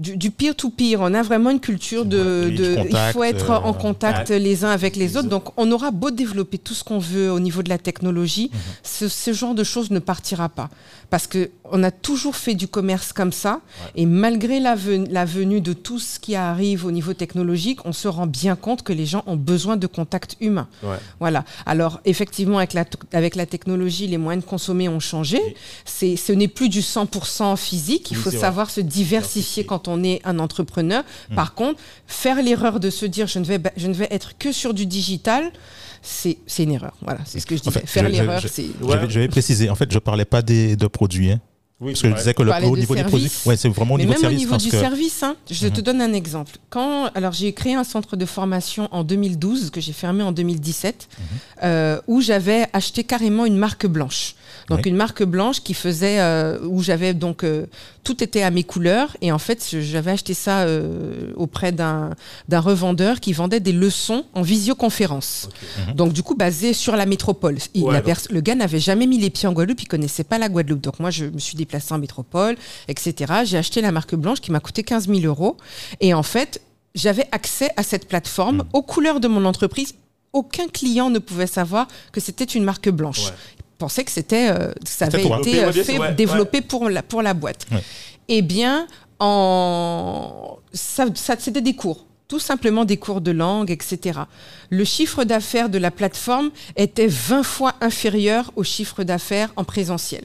Du, 0.00 0.30
peer-to-peer, 0.30 1.00
on 1.00 1.12
a 1.12 1.22
vraiment 1.22 1.50
une 1.50 1.58
culture 1.58 2.04
de, 2.04 2.50
de- 2.56 2.76
il 2.88 3.12
faut 3.12 3.24
être 3.24 3.50
euh, 3.50 3.56
en 3.56 3.72
contact 3.72 4.30
les 4.30 4.64
uns 4.64 4.70
avec 4.70 4.94
les 4.94 5.16
autres. 5.16 5.28
Donc, 5.28 5.46
on 5.56 5.72
aura 5.72 5.90
beau 5.90 6.12
développer 6.12 6.56
tout 6.56 6.72
ce 6.72 6.84
qu'on 6.84 7.00
veut 7.00 7.32
au 7.32 7.40
niveau 7.40 7.64
de 7.64 7.68
la 7.68 7.78
technologie, 7.78 8.48
Mhm. 8.54 8.60
ce, 8.84 9.08
ce 9.08 9.32
genre 9.32 9.56
de 9.56 9.64
choses 9.64 9.90
ne 9.90 9.98
partira 9.98 10.48
pas, 10.50 10.70
parce 11.10 11.26
que 11.26 11.50
on 11.70 11.82
a 11.82 11.90
toujours 11.90 12.34
fait 12.36 12.54
du 12.54 12.66
commerce 12.68 13.12
comme 13.12 13.32
ça, 13.32 13.60
et 13.94 14.06
malgré 14.06 14.58
la, 14.60 14.74
ven- 14.74 15.06
la 15.10 15.24
venue 15.24 15.60
de 15.60 15.72
tout 15.74 15.98
ce 15.98 16.18
qui 16.18 16.34
arrive 16.34 16.84
au 16.86 16.90
niveau 16.90 17.12
technologique, 17.14 17.80
on 17.84 17.92
se 17.92 18.08
rend 18.08 18.26
bien 18.26 18.56
compte 18.56 18.82
que 18.82 18.92
les 18.92 19.04
gens 19.06 19.22
ont 19.26 19.36
besoin 19.36 19.76
de 19.76 19.86
contact 19.86 20.36
humain. 20.40 20.68
Ouais. 20.82 20.96
Voilà. 21.20 21.44
Alors, 21.66 22.00
effectivement, 22.06 22.58
avec 22.58 22.72
la, 22.72 22.84
avec 23.12 23.36
la 23.36 23.44
technologie, 23.46 24.06
les 24.06 24.16
moyens 24.18 24.44
de 24.44 24.48
consommer 24.48 24.88
ont 24.88 25.00
changé. 25.00 25.38
C'est, 25.84 26.16
ce 26.16 26.32
n'est 26.32 26.48
plus 26.48 26.68
du 26.70 26.80
100% 26.80 27.56
physique. 27.56 28.10
Il 28.10 28.16
Oui, 28.16 28.22
faut 28.22 28.30
vrai. 28.30 28.38
savoir 28.38 28.70
se 28.70 28.80
diversifier 28.80 29.64
quand 29.66 29.88
on 29.88 30.02
est 30.02 30.20
un 30.24 30.38
entrepreneur. 30.38 31.04
Par 31.34 31.54
contre, 31.54 31.80
faire 32.06 32.42
l'erreur 32.42 32.80
de 32.80 32.90
se 32.90 33.04
dire 33.06 33.26
je 33.26 33.38
ne 33.38 33.44
vais, 33.44 33.60
je 33.76 33.86
ne 33.88 33.94
vais 33.94 34.08
être 34.10 34.38
que 34.38 34.52
sur 34.52 34.72
du 34.74 34.86
digital, 34.86 35.52
c'est, 36.02 36.38
c'est 36.46 36.64
une 36.64 36.72
erreur. 36.72 36.92
Voilà, 37.02 37.20
c'est 37.24 37.40
ce 37.40 37.46
que 37.46 37.56
je 37.56 37.60
disais. 37.62 37.76
En 37.76 37.80
fait, 37.80 37.86
faire 37.86 38.08
l'erreur, 38.08 38.42
c'est. 38.46 38.66
Je, 38.80 38.86
vais, 38.86 39.10
je 39.10 39.20
vais 39.20 39.28
préciser, 39.28 39.70
en 39.70 39.74
fait, 39.74 39.90
je 39.92 39.98
parlais 39.98 40.24
pas 40.24 40.42
des, 40.42 40.76
de 40.76 40.86
produits, 40.86 41.30
hein, 41.32 41.40
Oui, 41.80 41.92
parce 41.92 42.02
que 42.02 42.10
je 42.10 42.14
disais 42.14 42.34
que 42.34 42.42
le, 42.42 42.50
au 42.50 42.74
de 42.74 42.80
niveau 42.80 42.94
des 42.94 43.04
produits, 43.04 43.30
ouais, 43.46 43.56
c'est 43.56 43.68
vraiment 43.68 43.94
au 43.94 43.98
niveau 43.98 44.12
même 44.12 44.24
au 44.32 44.34
niveau 44.34 44.56
du 44.56 44.68
que- 44.70 44.76
Mhm. 44.76 44.82
service, 44.82 45.22
hein, 45.22 45.36
je 45.50 45.68
te 45.68 45.80
donne 45.80 46.00
un 46.00 46.12
exemple. 46.12 46.52
Quand, 46.70 47.10
alors 47.14 47.32
j'ai 47.32 47.52
créé 47.52 47.74
un 47.74 47.84
centre 47.84 48.16
de 48.16 48.24
formation 48.26 48.88
en 48.92 49.04
2012 49.04 49.70
que 49.70 49.80
j'ai 49.80 49.92
fermé 49.92 50.22
en 50.24 50.32
2017, 50.32 51.08
Mhm. 51.18 51.24
euh, 51.64 52.00
où 52.08 52.20
j'avais 52.20 52.66
acheté 52.72 53.04
carrément 53.04 53.44
une 53.46 53.56
marque 53.56 53.86
blanche. 53.86 54.34
Donc 54.68 54.86
une 54.86 54.96
marque 54.96 55.22
blanche 55.22 55.60
qui 55.62 55.74
faisait, 55.74 56.20
euh, 56.20 56.58
où 56.62 56.82
j'avais 56.82 57.14
donc 57.14 57.42
euh, 57.44 57.66
tout 58.04 58.22
était 58.22 58.42
à 58.42 58.50
mes 58.50 58.64
couleurs 58.64 59.16
et 59.22 59.32
en 59.32 59.38
fait 59.38 59.66
j'avais 59.80 60.10
acheté 60.10 60.34
ça 60.34 60.60
euh, 60.60 61.32
auprès 61.36 61.72
d'un 61.72 62.10
d'un 62.48 62.60
revendeur 62.60 63.20
qui 63.20 63.32
vendait 63.32 63.60
des 63.60 63.72
leçons 63.72 64.24
en 64.34 64.42
visioconférence. 64.42 65.48
Mhm. 65.88 65.94
Donc 65.94 66.12
du 66.12 66.22
coup 66.22 66.34
basé 66.34 66.72
sur 66.72 66.96
la 66.96 67.06
métropole. 67.06 67.58
Il- 67.74 67.84
Ouais, 67.84 67.92
la 67.92 68.00
donc- 68.00 68.06
pers- 68.06 68.26
le 68.30 68.40
gars 68.40 68.54
n'avait 68.54 68.78
jamais 68.80 69.06
mis 69.06 69.18
les 69.18 69.30
pieds 69.30 69.48
en 69.48 69.52
Guadeloupe, 69.52 69.80
il 69.82 69.88
connaissait 69.88 70.24
pas 70.24 70.38
la 70.38 70.48
Guadeloupe. 70.48 70.80
Donc 70.82 71.00
moi 71.00 71.10
je 71.10 71.24
me 71.26 71.38
suis 71.38 71.56
déplacée 71.56 71.92
en 71.94 71.98
métropole, 71.98 72.56
etc. 72.88 73.32
J'ai 73.44 73.58
acheté 73.58 73.80
la 73.80 73.92
marque 73.92 74.14
blanche 74.14 74.40
qui 74.40 74.52
m'a 74.52 74.60
coûté 74.60 74.82
15 74.82 75.08
000 75.08 75.20
euros 75.20 75.56
et 76.00 76.14
en 76.14 76.22
fait 76.22 76.60
j'avais 76.94 77.26
accès 77.32 77.70
à 77.76 77.82
cette 77.82 78.06
plateforme 78.08 78.58
Mm. 78.58 78.62
aux 78.72 78.82
couleurs 78.82 79.20
de 79.20 79.28
mon 79.28 79.44
entreprise. 79.44 79.94
Aucun 80.32 80.68
client 80.68 81.08
ne 81.10 81.18
pouvait 81.18 81.46
savoir 81.46 81.88
que 82.12 82.20
c'était 82.20 82.44
une 82.44 82.62
marque 82.64 82.88
blanche. 82.90 83.26
Ouais. 83.28 83.34
Pensait 83.78 84.04
que 84.04 84.10
c'était, 84.10 84.50
euh, 84.50 84.72
ça 84.84 85.06
avait 85.06 85.22
toi. 85.22 85.38
été 85.38 85.62
euh, 85.62 85.66
Développé, 85.70 85.84
fait, 85.84 85.98
ouais, 85.98 86.12
développé 86.14 86.60
pour 86.60 86.88
la, 86.88 87.02
pour 87.02 87.22
la 87.22 87.32
boîte. 87.34 87.66
Ouais. 87.70 87.82
Eh 88.28 88.42
bien, 88.42 88.86
en... 89.20 90.58
ça, 90.72 91.06
ça 91.14 91.36
c'était 91.38 91.60
des 91.60 91.76
cours. 91.76 92.04
Tout 92.26 92.40
simplement 92.40 92.84
des 92.84 92.98
cours 92.98 93.20
de 93.22 93.30
langue, 93.30 93.70
etc. 93.70 94.20
Le 94.68 94.84
chiffre 94.84 95.24
d'affaires 95.24 95.70
de 95.70 95.78
la 95.78 95.90
plateforme 95.90 96.50
était 96.76 97.06
20 97.06 97.42
fois 97.42 97.74
inférieur 97.80 98.52
au 98.56 98.64
chiffre 98.64 99.02
d'affaires 99.02 99.50
en 99.56 99.64
présentiel. 99.64 100.24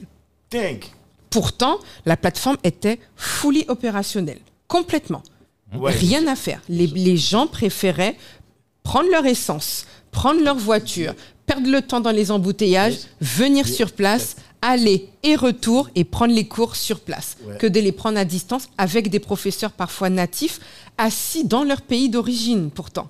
Pourtant, 1.30 1.78
la 2.04 2.16
plateforme 2.16 2.58
était 2.62 2.98
fully 3.16 3.64
opérationnelle, 3.68 4.40
complètement. 4.68 5.22
Rien 5.72 6.26
à 6.28 6.36
faire. 6.36 6.60
Les, 6.68 6.86
les 6.86 7.16
gens 7.16 7.46
préféraient 7.46 8.16
prendre 8.84 9.10
leur 9.10 9.26
essence, 9.26 9.86
prendre 10.12 10.40
leur 10.42 10.56
voiture, 10.56 11.14
perdre 11.46 11.70
le 11.70 11.82
temps 11.82 12.00
dans 12.00 12.10
les 12.10 12.30
embouteillages, 12.30 12.98
venir 13.20 13.66
sur 13.68 13.92
place, 13.92 14.36
aller 14.62 15.08
et 15.22 15.36
retour 15.36 15.90
et 15.94 16.04
prendre 16.04 16.32
les 16.34 16.46
cours 16.48 16.74
sur 16.76 17.00
place 17.00 17.36
Ouais. 17.46 17.58
que 17.58 17.66
de 17.66 17.80
les 17.80 17.92
prendre 17.92 18.18
à 18.18 18.24
distance 18.24 18.68
avec 18.78 19.10
des 19.10 19.18
professeurs 19.20 19.72
parfois 19.72 20.08
natifs 20.08 20.58
assis 20.96 21.44
dans 21.44 21.64
leur 21.64 21.82
pays 21.82 22.08
d'origine 22.08 22.70
pourtant. 22.70 23.08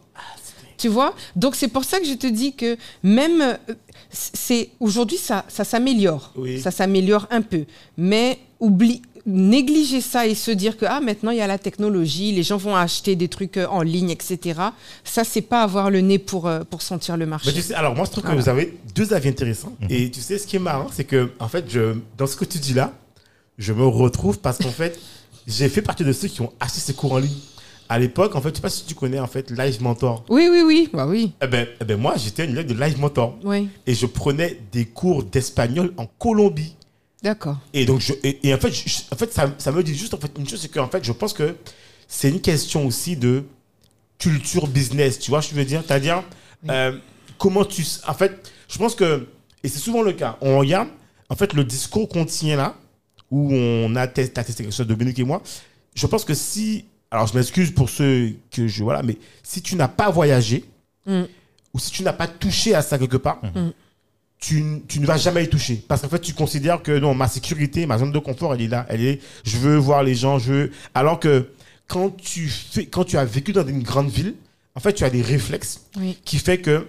Tu 0.77 0.89
vois? 0.89 1.15
Donc 1.37 1.55
c'est 1.55 1.69
pour 1.69 1.85
ça 1.85 2.01
que 2.01 2.07
je 2.07 2.15
te 2.15 2.27
dis 2.27 2.53
que 2.55 2.77
même 3.05 3.41
euh, 3.41 3.55
c'est 4.11 4.71
aujourd'hui 4.81 5.17
ça 5.17 5.45
ça 5.49 5.63
s'améliore. 5.65 6.33
Oui. 6.37 6.61
Ça 6.61 6.73
s'améliore 6.73 7.27
un 7.31 7.43
peu, 7.43 7.65
mais 7.97 8.39
oublie 8.59 9.01
négliger 9.27 10.01
ça 10.01 10.27
et 10.27 10.35
se 10.35 10.51
dire 10.51 10.77
que 10.77 10.85
ah 10.87 11.01
maintenant 11.01 11.31
il 11.31 11.39
y 11.39 11.41
a 11.41 11.47
la 11.47 11.59
technologie, 11.59 12.33
les 12.33 12.43
gens 12.43 12.57
vont 12.57 12.77
acheter 12.77 13.17
des 13.17 13.29
trucs 13.29 13.57
euh, 13.57 13.67
en 13.69 13.83
ligne, 13.83 14.11
etc. 14.11 14.61
Ça 15.03 15.25
c'est 15.25 15.41
pas 15.43 15.63
avoir 15.63 15.91
le 15.91 16.01
nez 16.01 16.19
pour 16.19 16.47
euh, 16.47 16.61
pour 16.69 16.83
sentir 16.83 17.17
le 17.17 17.27
marché. 17.27 17.49
Mais 17.49 17.55
tu 17.55 17.63
sais, 17.63 17.75
alors 17.75 17.95
moi 17.95 18.05
je 18.05 18.11
trouve 18.11 18.25
Voilà. 18.25 18.37
que 18.39 18.43
vous 18.43 18.49
avez 18.51 18.79
deux 18.95 19.13
avis 19.15 19.29
intéressants. 19.31 19.75
Et 19.89 20.11
tu 20.11 20.21
sais, 20.21 20.39
ce 20.39 20.47
qui 20.47 20.57
est 20.57 20.61
marrant, 20.61 20.89
c'est 20.93 21.05
que, 21.05 21.31
en 21.39 21.49
fait, 21.49 21.65
je, 21.69 21.95
dans 22.19 22.27
ce 22.27 22.37
que 22.37 22.45
tu 22.45 22.59
dis 22.59 22.75
là, 22.75 22.93
je 23.59 23.73
me 23.73 23.87
retrouve 23.87 24.39
parce 24.41 24.59
qu'en 24.59 24.71
fait, 24.71 24.99
j'ai 25.47 25.69
fait 25.69 25.83
partie 25.83 26.05
de 26.05 26.13
ceux 26.13 26.29
qui 26.29 26.41
ont 26.43 26.53
acheté 26.61 26.81
ces 26.81 26.95
cours 26.95 27.13
en 27.13 27.19
ligne. 27.19 27.31
À 27.89 27.99
l'époque, 27.99 28.35
en 28.35 28.41
fait, 28.41 28.49
je 28.51 28.55
sais 28.57 28.63
pas 28.63 28.71
si 28.71 28.85
tu 28.87 28.95
connais, 28.95 29.21
en 29.21 29.27
fait, 29.27 29.51
Live 29.51 29.83
Mentor. 29.83 30.25
Oui 30.31 30.49
oui 30.51 30.63
oui, 30.65 30.89
bah 30.93 31.07
oui. 31.07 31.33
Eh 31.43 31.47
ben, 31.47 31.67
eh 31.81 31.85
ben 31.85 31.99
moi, 32.01 32.15
j'étais 32.17 32.45
une 32.47 32.53
élève 32.53 32.67
de 32.67 32.73
Live 32.75 32.99
Mentor. 32.99 33.37
Oui, 33.45 33.69
Et 33.87 33.95
je 33.95 34.07
prenais 34.07 34.59
des 34.73 34.87
cours 34.87 35.23
d'espagnol 35.23 35.93
en 35.99 36.07
Colombie. 36.07 36.75
D'accord. 37.25 37.59
Et 37.73 37.85
donc, 37.85 38.01
je, 38.01 38.13
et, 38.23 38.47
et 38.47 38.55
en 38.55 38.59
fait, 38.59 38.71
je- 38.71 39.01
en 39.11 39.17
fait 39.17 39.33
ça, 39.33 39.53
ça 39.59 39.73
me 39.73 39.83
dit 39.83 39.97
juste 39.97 40.15
en 40.15 40.19
fait, 40.19 40.31
une 40.39 40.49
chose, 40.49 40.61
c'est 40.61 40.69
qu'en 40.69 40.89
fait, 40.89 41.03
je 41.05 41.11
pense 41.13 41.33
que 41.33 41.57
c'est 42.07 42.29
une 42.31 42.41
question 42.41 42.87
aussi 42.87 43.17
de 43.17 43.43
culture 44.19 44.69
business. 44.69 45.19
Tu 45.19 45.31
vois 45.31 45.41
je 45.41 45.53
veux 45.55 45.65
dire? 45.65 45.83
C'est-à-dire, 45.87 46.23
euh, 46.71 46.97
comment 47.39 47.65
tu. 47.65 47.85
En 48.07 48.15
fait, 48.15 48.53
je 48.69 48.79
pense 48.79 48.95
que, 48.95 49.27
et 49.65 49.69
c'est 49.69 49.79
souvent 49.81 50.03
le 50.03 50.13
cas, 50.13 50.37
on 50.41 50.59
regarde, 50.59 50.89
en 51.29 51.35
fait, 51.37 51.53
le 51.55 51.65
discours 51.65 52.09
qu'on 52.09 52.25
tient 52.25 52.57
là, 52.57 52.77
où 53.31 53.53
on 53.53 53.97
a 53.97 54.07
testé, 54.07 54.35
testé 54.45 54.63
quelque 54.63 54.73
chose, 54.75 54.87
Dominique 54.87 55.19
et 55.19 55.25
moi, 55.25 55.43
je 55.95 56.07
pense 56.07 56.25
que 56.25 56.35
si. 56.35 56.85
Alors, 57.11 57.27
je 57.29 57.35
m'excuse 57.37 57.71
pour 57.73 57.89
ceux 57.91 58.33
que 58.51 58.67
je. 58.67 58.83
Voilà, 58.83 59.03
mais 59.03 59.17
si 59.43 59.63
tu 59.63 59.77
n'as 59.77 59.89
pas 59.89 60.11
voyagé, 60.11 60.65
Mm. 61.07 61.25
ou 61.75 61.79
si 61.79 61.91
tu 61.91 62.03
n'as 62.03 62.15
pas 62.15 62.27
touché 62.27 62.75
à 62.75 62.81
ça 62.83 62.99
quelque 62.99 63.19
part, 63.19 63.41
tu, 64.41 64.63
tu 64.89 65.01
ne 65.01 65.07
vas 65.07 65.17
jamais 65.17 65.45
y 65.45 65.49
toucher. 65.49 65.83
Parce 65.89 66.03
qu'en 66.03 66.09
fait, 66.09 66.21
tu 66.21 66.35
considères 66.35 66.83
que 66.83 66.99
non, 66.99 67.15
ma 67.15 67.29
sécurité, 67.29 67.87
ma 67.87 67.99
zone 67.99 68.13
de 68.13 68.19
confort, 68.19 68.55
elle 68.55 68.63
est 68.63 68.69
là. 68.69 68.85
Elle 68.89 69.03
est, 69.05 69.21
je 69.45 69.57
veux 69.57 69.77
voir 69.77 70.03
les 70.03 70.15
gens, 70.15 70.39
je 70.39 70.53
veux. 70.53 70.71
Alors 70.95 71.19
que 71.19 71.49
quand 71.87 72.11
tu, 72.17 72.49
fais, 72.49 72.87
quand 72.87 73.05
tu 73.05 73.17
as 73.17 73.25
vécu 73.25 73.53
dans 73.53 73.67
une 73.67 73.83
grande 73.83 74.11
ville, 74.11 74.35
en 74.75 74.81
fait, 74.81 74.93
tu 74.93 75.05
as 75.05 75.11
des 75.11 75.23
réflexes 75.23 75.83
Oui. 75.97 76.19
qui 76.25 76.39
fait 76.39 76.59
que 76.59 76.87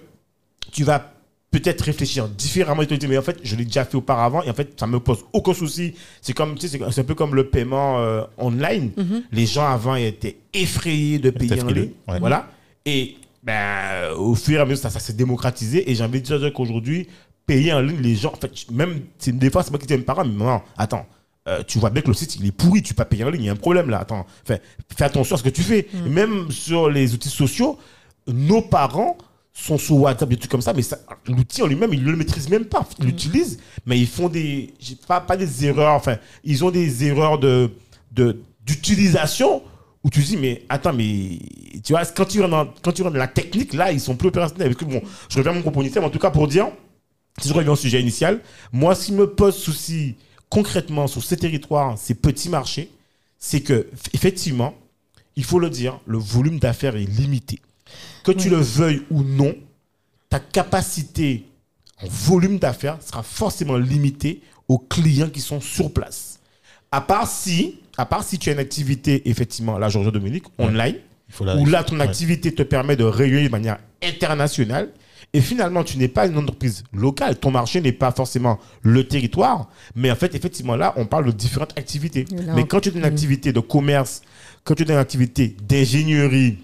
tu 0.72 0.84
vas 0.84 1.12
peut-être 1.50 1.80
réfléchir 1.82 2.28
différemment 2.28 2.82
et 2.82 2.86
te 2.86 2.94
dire, 2.94 3.08
mais 3.08 3.16
en 3.16 3.22
fait, 3.22 3.38
je 3.42 3.56
l'ai 3.56 3.64
déjà 3.64 3.84
fait 3.86 3.96
auparavant 3.96 4.42
et 4.42 4.50
en 4.50 4.54
fait, 4.54 4.78
ça 4.78 4.86
me 4.86 5.00
pose 5.00 5.24
aucun 5.32 5.54
souci. 5.54 5.94
C'est 6.20 6.34
comme, 6.34 6.56
tu 6.58 6.68
sais, 6.68 6.78
c'est- 6.90 7.00
un 7.00 7.04
peu 7.04 7.14
comme 7.14 7.34
le 7.34 7.48
paiement 7.48 8.00
euh, 8.00 8.22
online. 8.36 8.90
Mhm. 8.96 9.22
Les 9.32 9.46
gens 9.46 9.66
avant 9.66 9.94
étaient 9.94 10.36
effrayés 10.52 11.18
de 11.18 11.30
payer 11.30 11.62
en 11.62 11.66
ligne. 11.68 11.90
ouais. 12.08 12.18
Voilà. 12.18 12.50
Et 12.84 13.16
ben, 13.42 14.10
au 14.16 14.34
fur 14.34 14.58
et 14.58 14.60
à 14.60 14.64
mesure, 14.64 14.82
ça, 14.82 14.90
ça 14.90 14.98
s'est 14.98 15.12
démocratisé. 15.12 15.88
Et 15.88 15.94
j'ai 15.94 16.02
envie 16.04 16.20
de 16.20 16.26
dire 16.38 16.52
qu'aujourd'hui, 16.52 17.06
payer 17.46 17.72
en 17.72 17.80
ligne, 17.80 18.00
les 18.00 18.16
gens, 18.16 18.32
en 18.32 18.36
fait, 18.36 18.50
même, 18.70 19.00
c'est 19.18 19.36
des 19.36 19.50
fois, 19.50 19.62
c'est 19.62 19.70
moi 19.70 19.78
qui 19.78 19.86
dis 19.86 19.94
à 19.94 19.96
mes 19.98 20.02
parents, 20.02 20.24
mais 20.24 20.32
non, 20.44 20.60
attends. 20.76 21.06
euh, 21.48 21.62
tu 21.66 21.78
vois 21.78 21.90
bien 21.90 22.02
que 22.02 22.08
le 22.08 22.14
site 22.14 22.36
il 22.36 22.46
est 22.46 22.52
pourri, 22.52 22.82
tu 22.82 22.92
peux 22.92 22.98
pas 22.98 23.04
payer 23.04 23.24
en 23.24 23.30
ligne, 23.30 23.42
il 23.42 23.46
y 23.46 23.48
a 23.48 23.52
un 23.52 23.56
problème 23.56 23.88
là. 23.88 23.98
Attends, 24.00 24.26
fais, 24.44 24.60
fais 24.96 25.04
attention 25.04 25.36
à 25.36 25.38
ce 25.38 25.44
que 25.44 25.48
tu 25.48 25.62
fais. 25.62 25.86
Et 26.06 26.08
Même 26.08 26.50
sur 26.50 26.90
les 26.90 27.14
outils 27.14 27.28
sociaux, 27.30 27.78
nos 28.26 28.62
parents 28.62 29.16
sont 29.52 29.78
sur 29.78 29.96
WhatsApp, 29.96 30.28
des 30.28 30.36
trucs 30.36 30.50
comme 30.50 30.60
ça, 30.60 30.72
mais 30.74 30.82
ça- 30.82 30.98
l'outil 31.28 31.62
en 31.62 31.66
lui-même, 31.66 31.92
ils 31.94 32.02
ne 32.04 32.10
le 32.10 32.16
maîtrisent 32.16 32.48
même 32.50 32.64
pas. 32.66 32.86
Ils 32.98 33.06
l'utilisent, 33.06 33.58
mais 33.86 33.98
ils 33.98 34.06
font 34.08 34.28
des. 34.28 34.74
Pas, 35.06 35.20
pas 35.20 35.36
des 35.36 35.64
erreurs, 35.66 35.94
enfin, 35.94 36.16
ils 36.44 36.64
ont 36.64 36.70
des 36.70 37.04
erreurs 37.04 37.38
de 37.38 37.70
de- 38.12 38.40
d'utilisation 38.64 39.62
où 40.04 40.10
tu 40.10 40.22
te 40.22 40.26
dis, 40.26 40.36
mais 40.36 40.62
attends, 40.68 40.92
mais 40.92 41.38
tu 41.84 41.92
vois, 41.92 42.04
quand 42.06 42.24
tu 42.24 42.40
rentres 42.40 42.50
dans, 42.50 42.68
quand 42.82 42.92
tu 42.92 43.02
rentres 43.02 43.14
dans 43.14 43.18
la 43.20 43.26
technique, 43.28 43.72
là, 43.74 43.90
ils 43.92 44.00
sont 44.00 44.14
plus 44.16 44.28
opérationnels. 44.28 44.74
Parce 44.74 44.84
que 44.84 44.90
bon, 44.92 45.02
je 45.28 45.38
reviens 45.38 45.52
à 45.52 45.54
mon 45.54 45.62
propos 45.62 45.80
initial, 45.82 46.02
mais 46.02 46.08
en 46.08 46.10
tout 46.10 46.18
cas, 46.18 46.30
pour 46.30 46.46
dire, 46.48 46.68
si 47.40 47.48
je 47.48 47.54
reviens 47.54 47.72
au 47.72 47.76
sujet 47.76 48.00
initial, 48.00 48.40
moi, 48.72 48.94
ce 48.94 49.06
qui 49.06 49.12
me 49.12 49.26
pose 49.28 49.56
souci 49.56 50.14
concrètement 50.48 51.06
sur 51.06 51.22
ces 51.22 51.36
territoires, 51.36 51.98
ces 51.98 52.14
petits 52.14 52.48
marchés, 52.48 52.90
c'est 53.38 53.60
que, 53.60 53.88
effectivement, 54.14 54.74
il 55.36 55.44
faut 55.44 55.58
le 55.58 55.68
dire, 55.70 56.00
le 56.06 56.18
volume 56.18 56.58
d'affaires 56.58 56.96
est 56.96 57.04
limité. 57.04 57.60
Que 58.24 58.32
tu 58.32 58.44
Oui. 58.48 58.54
le 58.54 58.60
veuilles 58.60 59.02
ou 59.10 59.22
non, 59.22 59.54
ta 60.30 60.40
capacité 60.40 61.44
en 62.02 62.06
volume 62.08 62.58
d'affaires 62.58 62.98
sera 63.02 63.22
forcément 63.22 63.76
limitée 63.76 64.40
aux 64.68 64.78
clients 64.78 65.28
qui 65.30 65.40
sont 65.40 65.60
sur 65.60 65.92
place. 65.92 66.40
À 66.90 67.00
part 67.00 67.28
si, 67.28 67.80
à 67.98 68.06
part 68.06 68.24
si 68.24 68.38
tu 68.38 68.48
as 68.48 68.52
une 68.52 68.58
activité, 68.58 69.28
effectivement, 69.28 69.78
là, 69.78 69.88
Georges 69.88 70.10
Dominique, 70.12 70.44
online, 70.58 70.96
la- 71.40 71.56
où 71.56 71.66
là, 71.66 71.84
ton 71.84 71.96
ouais. 71.96 72.02
activité 72.02 72.52
te 72.54 72.62
permet 72.62 72.96
de 72.96 73.04
rayonner 73.04 73.44
de 73.44 73.48
manière 73.50 73.78
internationale. 74.02 74.90
Et 75.36 75.42
finalement, 75.42 75.84
tu 75.84 75.98
n'es 75.98 76.08
pas 76.08 76.26
une 76.26 76.38
entreprise 76.38 76.82
locale. 76.94 77.36
Ton 77.36 77.50
marché 77.50 77.82
n'est 77.82 77.92
pas 77.92 78.10
forcément 78.10 78.58
le 78.80 79.06
territoire. 79.06 79.68
Mais 79.94 80.10
en 80.10 80.14
fait, 80.14 80.34
effectivement, 80.34 80.76
là, 80.76 80.94
on 80.96 81.04
parle 81.04 81.26
de 81.26 81.30
différentes 81.30 81.78
activités. 81.78 82.24
Là, 82.30 82.54
mais 82.54 82.66
quand 82.66 82.80
tu 82.80 82.88
as 82.88 82.92
une 82.92 83.04
activité 83.04 83.52
de 83.52 83.60
commerce, 83.60 84.22
quand 84.64 84.74
tu 84.74 84.84
as 84.84 84.92
une 84.94 84.98
activité 84.98 85.54
d'ingénierie, 85.62 86.56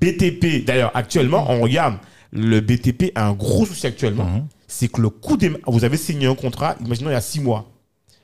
BTP, 0.00 0.64
d'ailleurs, 0.64 0.92
actuellement, 0.94 1.44
on 1.50 1.60
regarde, 1.60 1.98
le 2.32 2.60
BTP 2.60 3.12
a 3.14 3.26
un 3.26 3.34
gros 3.34 3.66
souci 3.66 3.86
actuellement. 3.86 4.24
Mhm. 4.24 4.46
C'est 4.66 4.88
que 4.88 5.02
le 5.02 5.10
coût 5.10 5.36
des. 5.36 5.52
Vous 5.66 5.84
avez 5.84 5.98
signé 5.98 6.26
un 6.26 6.34
contrat, 6.34 6.74
imaginons, 6.82 7.10
il 7.10 7.12
y 7.12 7.16
a 7.16 7.20
six 7.20 7.40
mois. 7.40 7.70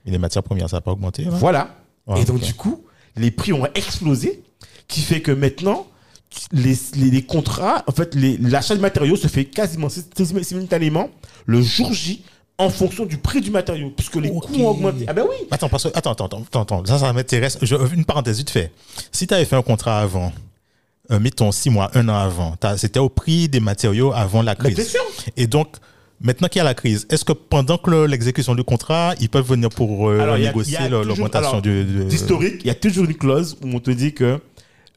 Et 0.06 0.10
les 0.10 0.16
matières 0.18 0.42
premières, 0.42 0.70
ça 0.70 0.78
n'a 0.78 0.80
pas 0.80 0.92
augmenté 0.92 1.24
là 1.24 1.32
Voilà. 1.32 1.76
Ouais, 2.06 2.22
et 2.22 2.24
donc, 2.24 2.40
du 2.40 2.54
coup, 2.54 2.82
les 3.14 3.30
prix 3.30 3.52
ont 3.52 3.66
explosé, 3.74 4.42
qui 4.88 5.02
fait 5.02 5.20
que 5.20 5.32
maintenant, 5.32 5.86
les, 6.52 6.76
les, 6.96 7.10
les 7.10 7.22
contrats, 7.22 7.84
en 7.86 7.92
fait, 7.92 8.14
l'achat 8.14 8.74
de 8.76 8.80
matériaux 8.80 9.16
se 9.16 9.28
fait 9.28 9.44
quasiment 9.44 9.88
sim- 9.88 10.02
sim- 10.16 10.42
simultanément 10.42 11.10
le 11.46 11.60
jour 11.62 11.92
J 11.92 12.22
en 12.58 12.70
fonction 12.70 13.06
du 13.06 13.16
prix 13.16 13.40
du 13.40 13.50
matériau, 13.50 13.90
puisque 13.96 14.16
les 14.16 14.30
coûts 14.30 14.54
ont 14.60 14.68
augmenté. 14.68 15.04
Ah 15.08 15.12
ben 15.12 15.24
oui 15.28 15.46
Attends, 15.50 15.68
parce 15.68 15.84
que, 15.84 15.88
attends, 15.96 16.12
attends, 16.12 16.26
attends, 16.26 16.62
attends, 16.62 16.84
ça, 16.84 16.98
ça 16.98 17.12
m'intéresse. 17.12 17.58
Une 17.92 18.04
parenthèse 18.04 18.38
vite 18.38 18.50
fait. 18.50 18.70
Si 19.10 19.26
tu 19.26 19.34
avais 19.34 19.44
fait 19.44 19.56
un 19.56 19.62
contrat 19.62 20.00
avant, 20.00 20.32
euh, 21.10 21.18
mettons 21.18 21.50
six 21.50 21.70
mois, 21.70 21.90
un 21.94 22.08
an 22.08 22.14
avant, 22.16 22.56
c'était 22.76 23.00
au 23.00 23.08
prix 23.08 23.48
des 23.48 23.60
matériaux 23.60 24.12
avant 24.12 24.42
la 24.42 24.54
bien 24.54 24.70
crise. 24.72 24.90
sûr 24.90 25.00
Et 25.36 25.46
donc, 25.48 25.68
maintenant 26.20 26.46
qu'il 26.48 26.58
y 26.58 26.60
a 26.60 26.64
la 26.64 26.74
crise, 26.74 27.06
est-ce 27.10 27.24
que 27.24 27.32
pendant 27.32 27.78
que 27.78 27.90
le- 27.90 28.06
l'exécution 28.06 28.54
du 28.54 28.62
contrat, 28.62 29.14
ils 29.20 29.28
peuvent 29.28 29.48
venir 29.48 29.70
pour 29.70 30.08
euh, 30.10 30.20
Alors, 30.20 30.38
négocier 30.38 30.88
l'augmentation 30.88 31.60
du. 31.60 31.84
du- 31.84 32.04
D'historique, 32.04 32.60
il 32.60 32.66
y 32.68 32.70
a 32.70 32.74
toujours 32.76 33.06
une 33.06 33.16
clause 33.16 33.56
où 33.64 33.68
on 33.74 33.80
te 33.80 33.90
dit 33.90 34.12
que 34.12 34.38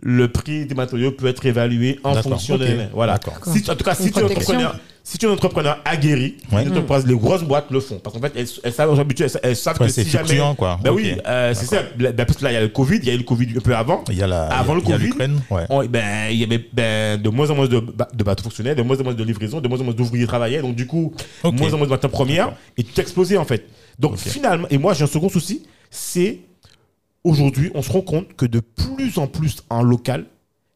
le 0.01 0.27
prix 0.27 0.65
des 0.65 0.75
matériaux 0.75 1.11
peut 1.11 1.27
être 1.27 1.45
évalué 1.45 1.99
en 2.03 2.13
fonction 2.15 2.55
ok. 2.55 2.61
de... 2.61 2.77
Voilà. 2.93 3.13
D'accord. 3.13 3.35
Si, 3.53 3.61
tu- 3.61 3.71
en 3.71 3.75
tout 3.75 3.83
cas, 3.85 3.95
si 3.95 4.11
tu 4.11 4.19
es 4.19 4.21
un 4.23 4.25
protection. 4.25 4.53
entrepreneur... 4.55 4.79
Si 5.07 5.19
tu 5.19 5.27
es 5.27 5.29
un 5.29 5.33
entrepreneur 5.33 5.77
aguerri, 5.85 6.33
Ouais. 6.51 6.65
les 6.65 7.13
grosses 7.15 7.43
boîtes 7.43 7.69
le 7.69 7.79
font. 7.79 7.99
Parce 7.99 8.15
qu'en 8.15 8.21
fait, 8.23 8.33
elles, 8.35 8.47
elles 8.63 8.73
savent, 8.73 8.89
elles, 8.99 9.29
savent- 9.29 9.39
elles 9.43 9.55
savent 9.55 9.79
Ouais, 9.79 9.85
que 9.85 9.93
c'est 9.93 10.03
si 10.03 10.09
jamais... 10.09 10.39
quoi. 10.57 10.79
Ben 10.83 10.89
oui, 10.91 11.15
euh, 11.27 11.53
c'est 11.53 11.67
ça. 11.67 11.83
Ben, 11.95 12.11
parce 12.15 12.37
que 12.39 12.43
là, 12.43 12.51
il 12.51 12.53
y 12.55 12.57
a 12.57 12.61
le 12.61 12.69
Covid, 12.69 12.97
il 12.97 13.05
y 13.05 13.11
a 13.11 13.13
eu 13.13 13.17
le 13.17 13.23
Covid 13.23 13.47
un 13.55 13.59
peu 13.61 13.75
avant. 13.75 14.03
Il 14.09 14.17
y 14.17 14.23
a 14.23 14.27
la. 14.27 14.47
Avant 14.47 14.75
il 14.75 14.89
y 14.89 14.91
a- 14.93 14.97
le 14.97 15.03
il 15.03 15.09
Covid, 15.09 15.25
l'Ukraine, 15.27 15.41
ouais. 15.51 15.63
On- 15.69 15.85
ben, 15.85 16.29
il 16.31 16.37
y 16.37 16.43
avait 16.43 16.65
ben, 16.73 17.21
de 17.21 17.29
moins 17.29 17.47
en 17.51 17.55
moins 17.55 17.67
de, 17.67 17.83
de 18.15 18.23
bateaux 18.23 18.41
fonctionnaires, 18.45 18.75
de 18.75 18.81
moins 18.81 18.99
en 18.99 19.03
moins 19.03 19.13
de 19.13 19.23
livraisons, 19.23 19.61
de 19.61 19.67
moins 19.67 19.79
en 19.79 19.83
moins 19.83 19.93
d'ouvriers 19.93 20.25
travaillaient. 20.25 20.61
Donc, 20.63 20.73
du 20.75 20.87
coup, 20.87 21.13
Ok. 21.43 21.53
moins 21.53 21.71
en 21.71 21.77
moins 21.77 21.85
de 21.85 21.91
matières 21.91 22.11
premières. 22.11 22.53
Et 22.75 22.83
tout 22.83 22.99
explosé, 22.99 23.37
en 23.37 23.45
fait. 23.45 23.67
Donc, 23.99 24.17
finalement, 24.17 24.67
et 24.71 24.79
moi, 24.79 24.95
j'ai 24.95 25.03
un 25.03 25.07
second 25.07 25.29
souci, 25.29 25.61
c'est 25.91 26.39
aujourd'hui, 27.25 27.72
on 27.75 27.82
se 27.82 27.91
rend 27.91 28.01
compte 28.01 28.34
que 28.38 28.46
de 28.46 28.62
plus 28.62 29.17
en 29.17 29.27
plus 29.27 29.58
en 29.70 29.84
local, 29.84 30.25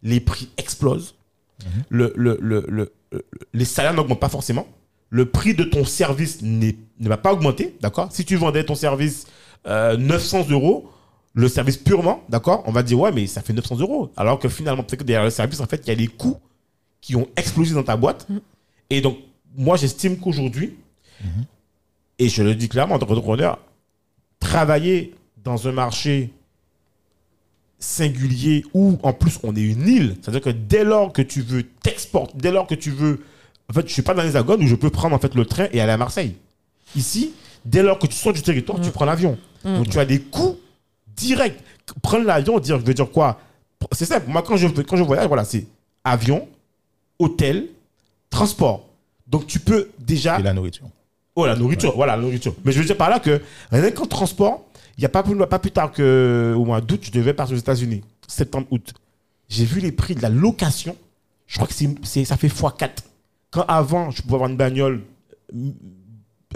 les 0.04 0.20
prix 0.20 0.50
explosent. 0.58 1.16
Mhm. 1.64 1.84
le, 1.90 2.14
le, 2.16 2.38
le, 2.42 2.66
le- 2.70 2.94
le- 3.12 3.26
les 3.54 3.66
salaires 3.66 3.94
n'augmentent 3.94 4.20
pas 4.20 4.30
forcément. 4.30 4.66
Le 5.10 5.26
prix 5.26 5.54
de 5.56 5.64
ton 5.64 5.84
service 5.86 6.42
ne 6.42 6.72
va 7.02 7.18
pas 7.18 7.34
augmenter, 7.34 7.76
d'accord? 7.82 8.10
Si 8.14 8.24
tu 8.26 8.36
vendais 8.38 8.64
ton 8.64 8.76
service 8.76 9.26
euh, 9.68 9.98
900 9.98 10.48
euros, 10.52 10.90
le 11.34 11.48
service 11.50 11.76
purement, 11.78 12.24
d'accord? 12.30 12.64
On 12.66 12.72
va 12.72 12.82
dire, 12.84 13.00
ouais, 13.00 13.12
mais 13.12 13.28
ça 13.28 13.42
fait 13.42 13.52
900 13.54 13.78
euros. 13.80 14.12
Alors 14.16 14.40
que 14.40 14.48
finalement, 14.48 14.84
peut-être 14.84 15.00
que 15.02 15.06
derrière 15.06 15.26
le 15.26 15.32
service, 15.32 15.60
en 15.60 15.66
fait, 15.66 15.82
il 15.86 15.90
y 15.90 15.92
a 15.92 15.96
des 15.96 16.08
coûts 16.08 16.38
qui 17.02 17.16
ont 17.16 17.28
explosé 17.36 17.74
dans 17.74 17.84
ta 17.84 17.98
boîte. 17.98 18.28
Et 18.90 19.02
donc, 19.02 19.18
moi, 19.58 19.76
j'estime 19.76 20.18
qu'aujourd'hui, 20.18 20.76
et 22.20 22.30
je 22.30 22.42
le 22.44 22.56
dis 22.56 22.70
clairement 22.70 22.96
en 22.96 23.00
tant 23.00 23.06
qu'entrepreneur, 23.06 23.60
travailler 24.40 25.14
dans 25.44 25.68
un 25.68 25.72
marché 25.72 26.32
singulier 27.80 28.66
où 28.74 29.00
en 29.04 29.14
plus 29.14 29.40
on 29.44 29.56
est 29.56 29.62
une 29.62 29.88
île, 29.88 30.16
c'est-à-dire 30.22 30.42
que 30.42 30.50
dès 30.50 30.84
lors 30.84 31.14
que 31.14 31.22
tu 31.22 31.42
veux 31.42 31.64
t'exporter, 31.64 32.34
dès 32.38 32.52
lors 32.52 32.68
que 32.68 32.76
tu 32.76 32.92
veux, 32.92 33.22
en 33.70 33.74
fait, 33.74 33.88
je 33.88 33.94
suis 33.94 34.02
pas 34.02 34.14
dans 34.14 34.24
les 34.24 34.36
agones 34.36 34.62
où 34.64 34.68
je 34.68 34.76
peux 34.76 34.90
prendre 34.90 35.16
en 35.16 35.20
fait 35.20 35.36
le 35.36 35.46
train 35.46 35.68
et 35.72 35.80
aller 35.80 35.92
à 35.92 35.98
Marseille. 35.98 36.36
Ici, 36.96 37.34
dès 37.66 37.84
lors 37.84 38.00
que 38.00 38.08
tu 38.08 38.16
sors 38.16 38.34
du 38.34 38.42
territoire, 38.42 38.82
tu 38.82 38.92
prends 38.92 39.06
l'avion. 39.06 39.38
Donc 39.64 39.90
tu 39.90 40.00
as 40.00 40.06
des 40.06 40.20
coûts 40.20 40.58
directs. 41.16 41.60
Prendre 42.02 42.26
l'avion, 42.26 42.60
dire, 42.60 42.78
veut 42.80 42.94
dire 42.94 43.10
quoi? 43.10 43.40
C'est 43.92 44.06
simple. 44.06 44.28
Moi, 44.28 44.42
quand 44.42 44.58
je 44.58 44.68
quand 44.68 44.98
je 44.98 45.04
voyage, 45.04 45.28
voilà, 45.28 45.46
c'est 45.46 45.66
avion, 46.04 46.48
hôtel, 47.18 47.68
transport. 48.30 48.88
Donc 49.28 49.48
tu 49.48 49.60
peux 49.60 49.90
déjà 50.00 50.40
Et 50.40 50.44
la 50.44 50.54
nourriture. 50.54 50.88
Oh, 51.36 51.46
la 51.46 51.56
nourriture, 51.56 51.96
voilà, 51.96 52.16
la 52.16 52.22
nourriture. 52.22 52.56
Mais 52.66 52.72
je 52.72 52.80
veux 52.80 52.86
dire 52.86 52.98
par 52.98 53.10
là 53.10 53.20
que 53.20 53.42
rien 53.72 53.92
qu'en 53.92 54.06
transport, 54.06 54.66
il 54.98 55.02
n'y 55.02 55.06
a 55.06 55.10
pas 55.10 55.24
plus, 55.24 55.36
pas 55.48 55.60
plus 55.60 55.72
tard 55.72 55.92
qu'au 55.92 56.66
mois 56.66 56.82
d'août, 56.82 57.00
je 57.04 57.12
devais 57.12 57.34
partir 57.34 57.56
aux 57.56 57.60
États-Unis, 57.60 58.02
septembre-août. 58.28 58.94
J'ai 59.48 59.66
vu 59.66 59.80
les 59.80 59.92
prix 59.92 60.16
de 60.16 60.22
la 60.22 60.30
location. 60.30 60.96
Je 61.48 61.56
crois 61.58 61.68
que 61.68 61.74
ça 61.74 62.38
fait 62.38 62.48
x4. 62.48 62.90
Quand 63.52 63.66
avant, 63.68 64.12
je 64.12 64.22
pouvais 64.22 64.36
avoir 64.36 64.50
une 64.50 64.58
bagnole, 64.58 65.02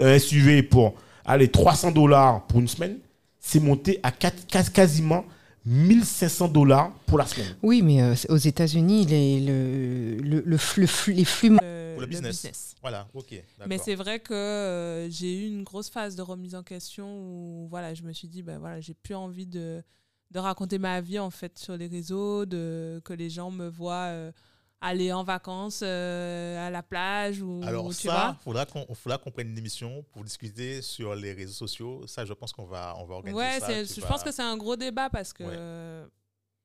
un 0.00 0.18
SUV 0.18 0.62
pour 0.62 0.94
aller 1.24 1.48
300 1.48 1.92
dollars 1.92 2.42
pour 2.42 2.60
une 2.60 2.68
semaine, 2.68 2.96
c'est 3.40 3.60
monté 3.60 3.98
à 4.02 4.12
quasiment 4.12 5.24
1500 5.66 6.48
dollars 6.48 6.90
pour 7.06 7.18
la 7.18 7.26
semaine. 7.26 7.56
Oui, 7.62 7.82
mais 7.82 8.02
euh, 8.02 8.14
aux 8.28 8.36
États-Unis, 8.36 9.06
les, 9.06 9.40
le, 9.40 10.16
le, 10.22 10.42
le 10.44 10.56
le 10.76 11.12
les 11.12 11.24
flux. 11.24 11.56
Le 11.98 12.06
business. 12.06 12.74
Voilà, 12.80 13.08
ok. 13.14 13.42
Mais 13.66 13.78
c'est 13.78 13.94
vrai 13.94 14.20
que 14.20 14.32
euh, 14.34 15.08
j'ai 15.10 15.34
eu 15.44 15.46
une 15.48 15.62
grosse 15.64 15.90
phase 15.90 16.16
de 16.16 16.22
remise 16.22 16.54
en 16.54 16.62
question 16.62 17.06
où 17.18 17.66
voilà, 17.68 17.94
je 17.94 18.02
me 18.02 18.12
suis 18.12 18.28
dit, 18.28 18.42
ben 18.42 18.58
voilà, 18.58 18.80
j'ai 18.80 18.94
plus 18.94 19.14
envie 19.14 19.46
de, 19.46 19.82
de 20.30 20.38
raconter 20.38 20.78
ma 20.78 21.00
vie 21.00 21.18
en 21.18 21.30
fait 21.30 21.58
sur 21.58 21.76
les 21.76 21.86
réseaux, 21.86 22.44
de, 22.46 23.00
que 23.04 23.12
les 23.12 23.30
gens 23.30 23.50
me 23.50 23.68
voient 23.68 24.08
euh, 24.10 24.32
aller 24.80 25.12
en 25.12 25.24
vacances 25.24 25.80
euh, 25.82 26.66
à 26.66 26.70
la 26.70 26.82
plage 26.82 27.40
ou 27.40 27.62
Alors 27.64 27.88
tu 27.88 28.08
ça, 28.08 28.12
vois. 28.12 28.36
faudra 28.44 28.66
qu'on 28.66 28.94
faudra 28.94 29.16
qu'on 29.18 29.30
prenne 29.30 29.48
une 29.48 29.56
émission 29.58 30.04
pour 30.12 30.24
discuter 30.24 30.82
sur 30.82 31.14
les 31.14 31.32
réseaux 31.32 31.54
sociaux. 31.54 32.06
Ça, 32.06 32.24
je 32.26 32.32
pense 32.34 32.52
qu'on 32.52 32.66
va 32.66 32.94
on 32.98 33.04
va 33.06 33.14
organiser 33.14 33.38
Ouais, 33.42 33.60
ça. 33.60 33.82
je 33.84 34.00
vas- 34.02 34.06
pense 34.08 34.22
que 34.22 34.30
c'est 34.32 34.42
un 34.42 34.56
gros 34.58 34.76
débat 34.76 35.08
parce 35.08 35.32
que 35.32 35.42
Ouais. 35.44 35.50
euh, 35.56 36.06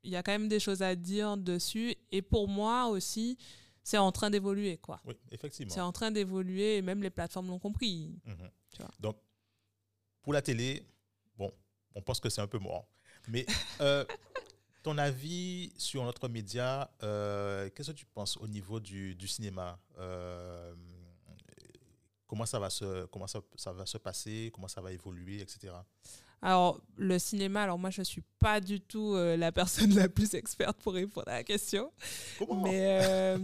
il 0.03 0.11
y 0.11 0.15
a 0.15 0.23
quand 0.23 0.31
même 0.31 0.47
des 0.47 0.59
choses 0.61 0.81
à 0.81 0.95
dire 0.95 1.35
dessus 1.37 1.93
et 2.11 2.21
pour 2.21 2.47
moi 2.47 2.87
aussi, 2.87 3.37
c'est 3.89 3.97
en 3.97 4.11
train 4.11 4.29
d'évoluer 4.29 4.77
quoi. 4.77 5.01
Oui, 5.03 5.15
effectivement. 5.31 5.73
C'est 5.73 5.81
en 5.81 5.91
train 5.91 6.11
d'évoluer 6.11 6.77
et 6.77 6.81
même 6.83 7.01
les 7.01 7.09
plateformes 7.09 7.47
l'ont 7.47 7.57
compris. 7.57 8.19
Mhm. 8.23 8.49
Tu 8.71 8.81
vois. 8.83 8.91
Donc, 8.99 9.17
pour 10.21 10.31
la 10.31 10.43
télé, 10.43 10.83
bon, 11.35 11.51
on 11.95 12.01
pense 12.03 12.19
que 12.19 12.29
c'est 12.29 12.41
un 12.41 12.47
peu 12.47 12.59
mort. 12.59 12.87
Mais 13.27 13.47
euh, 13.81 14.05
ton 14.83 14.95
avis 14.99 15.73
sur 15.75 16.03
notre 16.03 16.27
média, 16.29 16.91
euh, 17.01 17.67
qu'est-ce 17.71 17.89
que 17.89 17.95
tu 17.95 18.05
penses 18.05 18.37
au 18.37 18.47
niveau 18.47 18.79
du, 18.79 19.15
du 19.15 19.27
cinéma 19.27 19.79
Euh, 19.97 20.75
Comment 22.27 22.45
ça 22.45 22.59
va 22.59 22.69
se 22.69 23.07
comment 23.07 23.25
ça, 23.25 23.41
ça 23.55 23.73
va 23.73 23.87
se 23.87 23.97
passer 23.97 24.51
Comment 24.53 24.67
ça 24.67 24.81
va 24.81 24.91
évoluer, 24.91 25.41
etc. 25.41 25.73
Alors, 26.41 26.79
le 26.95 27.19
cinéma, 27.19 27.63
alors 27.63 27.77
moi, 27.77 27.89
je 27.89 28.01
suis 28.01 28.23
pas 28.39 28.61
du 28.61 28.79
tout 28.79 29.13
euh, 29.13 29.35
la 29.35 29.51
personne 29.51 29.93
la 29.95 30.07
plus 30.07 30.33
experte 30.35 30.77
pour 30.81 30.93
répondre 30.93 31.27
à 31.27 31.37
la 31.37 31.43
question. 31.43 31.91
Comment? 32.37 32.63
Mais, 32.63 32.99
euh, 33.03 33.37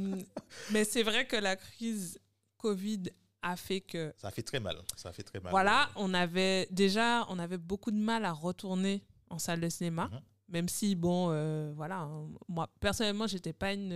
mais 0.72 0.84
c'est 0.86 1.04
vrai 1.04 1.26
que 1.26 1.36
la 1.36 1.56
crise 1.56 2.20
Covid 2.58 3.04
a 3.42 3.58
fait 3.58 3.82
que, 3.82 4.14
Ça 4.18 4.32
fait 4.32 4.44
très 4.44 4.60
mal. 4.60 4.78
Ça 4.96 5.12
fait 5.12 5.24
très 5.24 5.40
mal. 5.40 5.52
voilà, 5.52 5.90
on 5.96 6.14
avait 6.14 6.68
déjà, 6.72 7.26
on 7.30 7.38
avait 7.38 7.58
beaucoup 7.58 7.92
de 7.92 7.98
mal 7.98 8.24
à 8.26 8.32
retourner 8.32 9.04
en 9.30 9.40
salle 9.40 9.60
de 9.60 9.70
cinéma. 9.70 10.10
Mhm. 10.12 10.20
Même 10.48 10.70
si, 10.70 10.96
bon, 10.96 11.30
euh, 11.32 11.74
voilà, 11.76 12.02
hein, 12.02 12.30
moi, 12.48 12.70
personnellement, 12.80 13.26
j'étais 13.28 13.52
pas 13.52 13.74
une, 13.74 13.92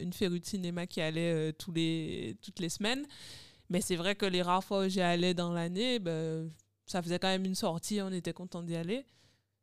une 0.00 0.12
férue 0.12 0.40
de 0.40 0.44
cinéma 0.44 0.86
qui 0.86 1.00
allait 1.00 1.52
tous 1.52 1.72
les, 1.72 2.36
toutes 2.42 2.58
les 2.58 2.68
semaines. 2.68 3.06
Mais 3.70 3.80
c'est 3.80 3.96
vrai 3.96 4.14
que 4.14 4.26
les 4.26 4.42
rares 4.42 4.62
fois 4.62 4.84
où 4.84 4.88
j'y 4.88 5.00
allais 5.00 5.34
dans 5.34 5.52
l'année, 5.52 5.98
ben, 5.98 6.50
ça 6.86 7.02
faisait 7.02 7.18
quand 7.18 7.28
même 7.28 7.44
une 7.44 7.54
sortie, 7.54 8.00
on 8.02 8.12
était 8.12 8.32
content 8.32 8.62
d'y 8.62 8.76
aller. 8.76 9.04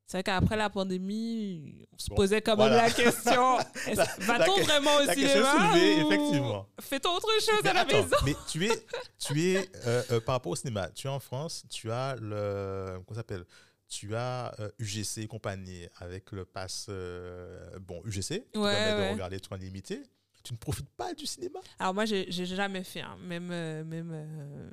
C'est 0.07 0.17
vrai 0.17 0.23
qu'après 0.23 0.57
la 0.57 0.69
pandémie, 0.69 1.87
on 1.93 1.97
se 1.97 2.09
Bon, 2.09 2.15
posait 2.15 2.41
quand 2.41 2.55
voilà. 2.55 2.75
même 2.81 2.85
la 2.87 2.91
question 2.91 3.57
va-t-on 4.25 4.61
vraiment 4.63 4.95
au 4.97 5.05
la 5.05 5.13
cinéma 5.13 5.77
effectivement. 5.77 6.67
Fait-on 6.81 7.11
autre 7.15 7.29
chose 7.39 7.61
Mais 7.63 7.69
à 7.69 7.73
la 7.73 7.79
attends, 7.81 8.03
maison 8.03 8.15
mais 8.25 8.35
tu 8.49 8.65
es, 8.65 8.71
tu 9.19 9.41
es 9.53 9.69
euh, 9.85 10.03
euh, 10.11 10.19
par 10.19 10.33
rapport 10.35 10.51
au 10.51 10.55
cinéma, 10.57 10.89
tu 10.89 11.07
es 11.07 11.09
en 11.09 11.19
France, 11.21 11.63
tu 11.69 11.89
as 11.91 12.15
le. 12.19 12.99
Comment 13.07 13.17
s'appelle? 13.17 13.45
Tu 13.87 14.13
as 14.15 14.53
euh, 14.59 14.69
UGC 14.79 15.19
et 15.19 15.27
compagnie 15.27 15.85
avec 15.99 16.31
le 16.31 16.43
pass. 16.45 16.87
euh, 16.89 17.69
bon, 17.79 18.01
UGC, 18.05 18.47
qui 18.51 18.59
Ouais, 18.59 18.73
permet 18.73 19.01
ouais. 19.01 19.07
de 19.09 19.13
regarder 19.13 19.39
tout 19.39 19.53
en 19.53 19.57
limité. 19.57 20.01
Tu 20.43 20.53
ne 20.53 20.57
profites 20.57 20.89
pas 20.97 21.13
du 21.13 21.25
cinéma? 21.25 21.59
Alors 21.79 21.93
moi, 21.93 22.05
j'ai 22.05 22.29
jamais 22.45 22.83
fait, 22.83 23.01
hein. 23.01 23.17
même, 23.23 23.49
euh, 23.51 23.83
même, 23.83 24.11
euh, 24.13 24.69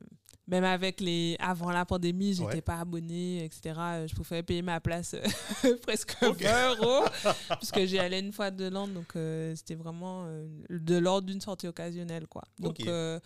même 0.46 0.64
avec 0.64 1.00
les... 1.00 1.36
Avant 1.40 1.70
la 1.70 1.84
pandémie, 1.84 2.32
j'étais 2.32 2.44
Ouais. 2.56 2.60
pas 2.62 2.76
abonnée, 2.80 3.44
etc. 3.44 3.60
Je 4.06 4.14
pouvais 4.14 4.42
payer 4.42 4.62
ma 4.62 4.80
place 4.80 5.14
euh, 5.14 5.76
presque 5.82 6.16
Ok. 6.22 6.40
20 6.42 6.74
euros, 6.76 7.04
puisque 7.58 7.84
j'y 7.84 7.98
allais 7.98 8.20
une 8.20 8.32
fois 8.32 8.50
de 8.50 8.66
l'an, 8.68 8.88
donc 8.88 9.14
euh, 9.16 9.54
c'était 9.56 9.74
vraiment 9.74 10.24
euh, 10.26 10.46
de 10.70 10.96
l'ordre 10.96 11.26
d'une 11.26 11.40
sortie 11.42 11.66
occasionnelle. 11.68 12.26
Quoi. 12.26 12.44
Donc 12.58 12.80
euh, 12.86 13.20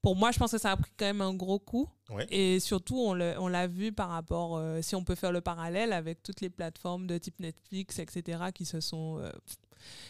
pour 0.00 0.16
moi, 0.16 0.30
je 0.32 0.38
pense 0.38 0.52
que 0.52 0.56
ça 0.58 0.70
a 0.72 0.76
pris 0.78 0.90
quand 0.98 1.04
même 1.04 1.20
un 1.20 1.34
gros 1.34 1.58
coup. 1.58 1.86
Ouais. 2.08 2.26
Et 2.30 2.58
surtout, 2.58 2.96
on 2.98 3.12
l'a 3.48 3.66
vu 3.66 3.92
par 3.92 4.08
rapport, 4.08 4.56
euh, 4.56 4.80
si 4.80 4.94
on 4.96 5.04
peut 5.04 5.14
faire 5.14 5.30
le 5.32 5.42
parallèle 5.42 5.92
avec 5.92 6.22
toutes 6.22 6.40
les 6.40 6.48
plateformes 6.48 7.06
de 7.06 7.18
type 7.18 7.38
Netflix, 7.38 7.98
etc., 7.98 8.44
qui 8.54 8.64
se 8.64 8.80
sont, 8.80 9.20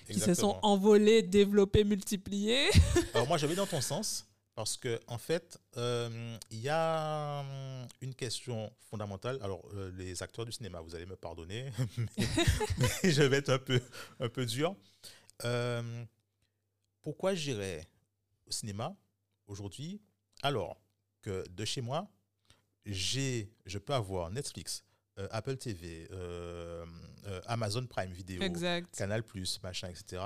qui 0.06 0.14
se 0.14 0.20
sont 0.20 0.30
Exactement. 0.30 0.66
envolées, 0.66 1.22
développées, 1.22 1.84
multipliées. 1.84 2.68
Alors 3.14 3.26
moi, 3.26 3.38
je 3.38 3.46
vais 3.46 3.54
dans 3.54 3.66
ton 3.66 3.80
sens 3.80 4.26
parce 4.54 4.76
que 4.76 5.00
en 5.06 5.18
fait, 5.18 5.58
euh, 5.76 6.36
il 6.50 6.60
y 6.60 6.68
a 6.68 7.40
hum, 7.40 7.88
une 8.00 8.14
question 8.14 8.72
fondamentale. 8.90 9.38
Alors, 9.42 9.62
euh, 9.74 9.90
les 9.96 10.22
acteurs 10.22 10.44
du 10.44 10.52
cinéma, 10.52 10.80
vous 10.80 10.94
allez 10.94 11.06
me 11.06 11.16
pardonner, 11.16 11.70
mais, 12.18 12.26
mais 13.02 13.10
je 13.10 13.22
vais 13.22 13.38
être 13.38 13.50
un 13.50 13.58
peu, 13.58 13.80
un 14.18 14.28
peu 14.28 14.44
dur. 14.44 14.76
Euh, 15.44 16.04
pourquoi 17.02 17.34
j'irais 17.34 17.86
au 18.46 18.50
cinéma 18.50 18.94
aujourd'hui 19.46 20.00
alors 20.42 20.80
que 21.22 21.44
de 21.50 21.64
chez 21.64 21.80
moi, 21.80 22.08
j'ai, 22.86 23.50
je 23.66 23.78
peux 23.78 23.94
avoir 23.94 24.30
Netflix, 24.30 24.84
euh, 25.20 25.28
Apple 25.30 25.56
TV, 25.56 26.08
euh, 26.12 26.84
euh, 27.26 27.40
Amazon 27.46 27.86
Prime 27.86 28.10
Video, 28.12 28.40
Exact. 28.42 28.94
Canal+, 28.96 29.22
machin, 29.62 29.88
etc. 29.88 30.22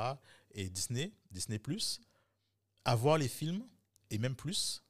Et 0.53 0.69
Disney, 0.69 1.13
Disney+, 1.31 1.61
avoir 2.85 3.19
les 3.19 3.29
films, 3.29 3.63
et 4.11 4.19
même 4.19 4.35
plus, 4.37 4.83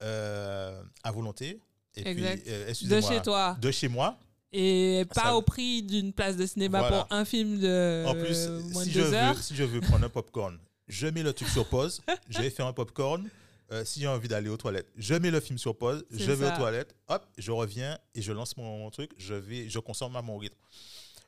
à 0.00 1.12
volonté. 1.12 1.60
Et 1.96 2.06
Exact. 2.08 2.42
puis, 2.76 2.88
De 2.88 3.00
chez 3.00 3.22
toi. 3.22 3.56
De 3.60 3.70
chez 3.70 3.88
moi. 3.88 4.18
Et 4.52 5.04
pas 5.14 5.22
Ça- 5.22 5.36
au 5.36 5.42
prix 5.42 5.82
d'une 5.82 6.12
place 6.12 6.36
de 6.36 6.46
cinéma 6.46 6.80
Voilà. 6.80 7.04
pour 7.04 7.12
un 7.16 7.24
film 7.24 7.58
de 7.58 8.04
En 8.06 8.14
plus, 8.14 8.48
moins 8.72 8.82
si, 8.84 8.88
de 8.90 8.94
je 8.94 9.00
deux 9.00 9.06
veux, 9.06 9.14
heures. 9.14 9.38
si 9.42 9.54
je 9.56 9.64
veux 9.64 9.80
prendre 9.80 10.04
un 10.04 10.08
popcorn, 10.08 10.58
je 10.86 11.06
mets 11.08 11.22
le 11.22 11.32
truc 11.32 11.48
sur 11.48 11.66
pause, 11.68 12.02
je 12.28 12.38
vais 12.40 12.50
faire 12.50 12.66
un 12.66 12.72
popcorn. 12.72 13.28
Euh, 13.72 13.84
si 13.84 14.00
j'ai 14.00 14.06
envie 14.08 14.28
d'aller 14.28 14.48
aux 14.50 14.56
toilettes, 14.56 14.88
je 14.96 15.14
mets 15.14 15.30
le 15.30 15.40
film 15.40 15.58
sur 15.58 15.76
pause, 15.76 16.04
je 16.10 16.30
vais 16.30 16.46
ça. 16.46 16.54
aux 16.54 16.58
toilettes, 16.58 16.94
hop, 17.08 17.24
je 17.38 17.50
reviens 17.50 17.98
et 18.14 18.20
je 18.22 18.32
lance 18.32 18.56
mon 18.56 18.90
truc, 18.90 19.10
je 19.16 19.34
vais, 19.34 19.68
je 19.68 19.78
consomme 19.78 20.14
à 20.16 20.22
mon 20.22 20.36
rythme. 20.36 20.56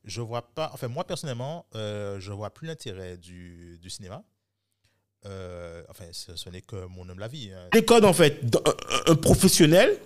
Je 0.04 0.20
vois 0.20 0.42
pas, 0.54 0.70
enfin 0.74 0.88
moi 0.88 1.04
personnellement, 1.04 1.66
euh, 1.74 2.20
je 2.20 2.30
vois 2.32 2.50
plus 2.50 2.66
l'intérêt 2.68 3.16
du, 3.16 3.78
du 3.80 3.90
cinéma. 3.90 4.22
Euh, 5.24 5.82
enfin, 5.88 6.04
ce, 6.12 6.36
ce 6.36 6.48
n'est 6.50 6.60
que 6.60 6.86
mon 6.86 7.08
homme 7.08 7.18
la 7.18 7.26
vie. 7.26 7.50
hein. 7.52 7.68
Les 7.72 7.84
codes, 7.84 8.04
en 8.04 8.12
fait, 8.12 8.38
un, 9.06 9.12
un 9.12 9.16
professionnel, 9.16 9.98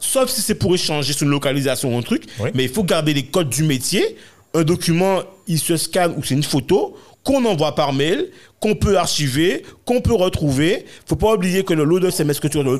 sauf 0.00 0.30
si 0.30 0.40
c'est 0.40 0.54
pour 0.54 0.74
échanger 0.74 1.12
sur 1.12 1.24
une 1.24 1.30
localisation 1.30 1.94
ou 1.94 1.98
un 1.98 2.02
truc, 2.02 2.26
Oui. 2.40 2.50
mais 2.54 2.64
il 2.64 2.70
faut 2.70 2.84
garder 2.84 3.12
les 3.12 3.26
codes 3.26 3.50
du 3.50 3.64
métier. 3.64 4.16
Un 4.54 4.62
document, 4.62 5.22
il 5.46 5.58
se 5.58 5.76
scanne 5.76 6.14
ou 6.16 6.22
c'est 6.22 6.34
une 6.34 6.42
photo 6.42 6.96
qu'on 7.24 7.44
envoie 7.46 7.74
par 7.74 7.92
mail, 7.92 8.28
qu'on 8.60 8.74
peut 8.74 8.98
archiver, 8.98 9.64
qu'on 9.84 10.00
peut 10.00 10.12
retrouver. 10.12 10.84
faut 11.06 11.16
pas 11.16 11.34
oublier 11.34 11.64
que 11.64 11.72
le 11.72 11.84
loader 11.84 12.08
SMS 12.08 12.38
que 12.38 12.48
tu 12.48 12.58
as 12.58 12.62
le 12.62 12.78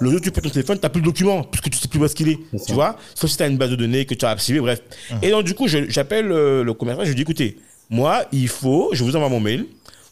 le 0.00 0.10
jour 0.10 0.20
tu 0.20 0.30
prends 0.30 0.42
ton 0.42 0.50
téléphone, 0.50 0.78
tu 0.78 0.82
n'as 0.82 0.88
plus 0.88 1.00
le 1.00 1.06
document, 1.06 1.44
puisque 1.44 1.70
tu 1.70 1.78
sais 1.78 1.88
plus 1.88 2.00
où 2.00 2.04
est-ce 2.04 2.14
qu'il 2.14 2.28
est. 2.28 2.38
Tu 2.66 2.72
vois 2.72 2.96
Sauf 3.14 3.30
si 3.30 3.36
tu 3.36 3.42
as 3.44 3.46
une 3.46 3.56
base 3.56 3.70
de 3.70 3.76
données 3.76 4.04
que 4.04 4.14
tu 4.14 4.24
as 4.24 4.30
archivée, 4.30 4.60
bref. 4.60 4.82
Et 5.22 5.30
donc, 5.30 5.44
du 5.44 5.54
coup, 5.54 5.68
j'appelle 5.68 6.30
euh, 6.32 6.64
le 6.64 6.74
commerçant, 6.74 7.04
je 7.04 7.08
lui 7.08 7.14
dis, 7.14 7.22
écoutez, 7.22 7.56
moi, 7.88 8.24
il 8.32 8.48
faut, 8.48 8.90
je 8.92 9.04
vous 9.04 9.14
envoie 9.14 9.28
mon 9.28 9.40
mail, 9.40 9.66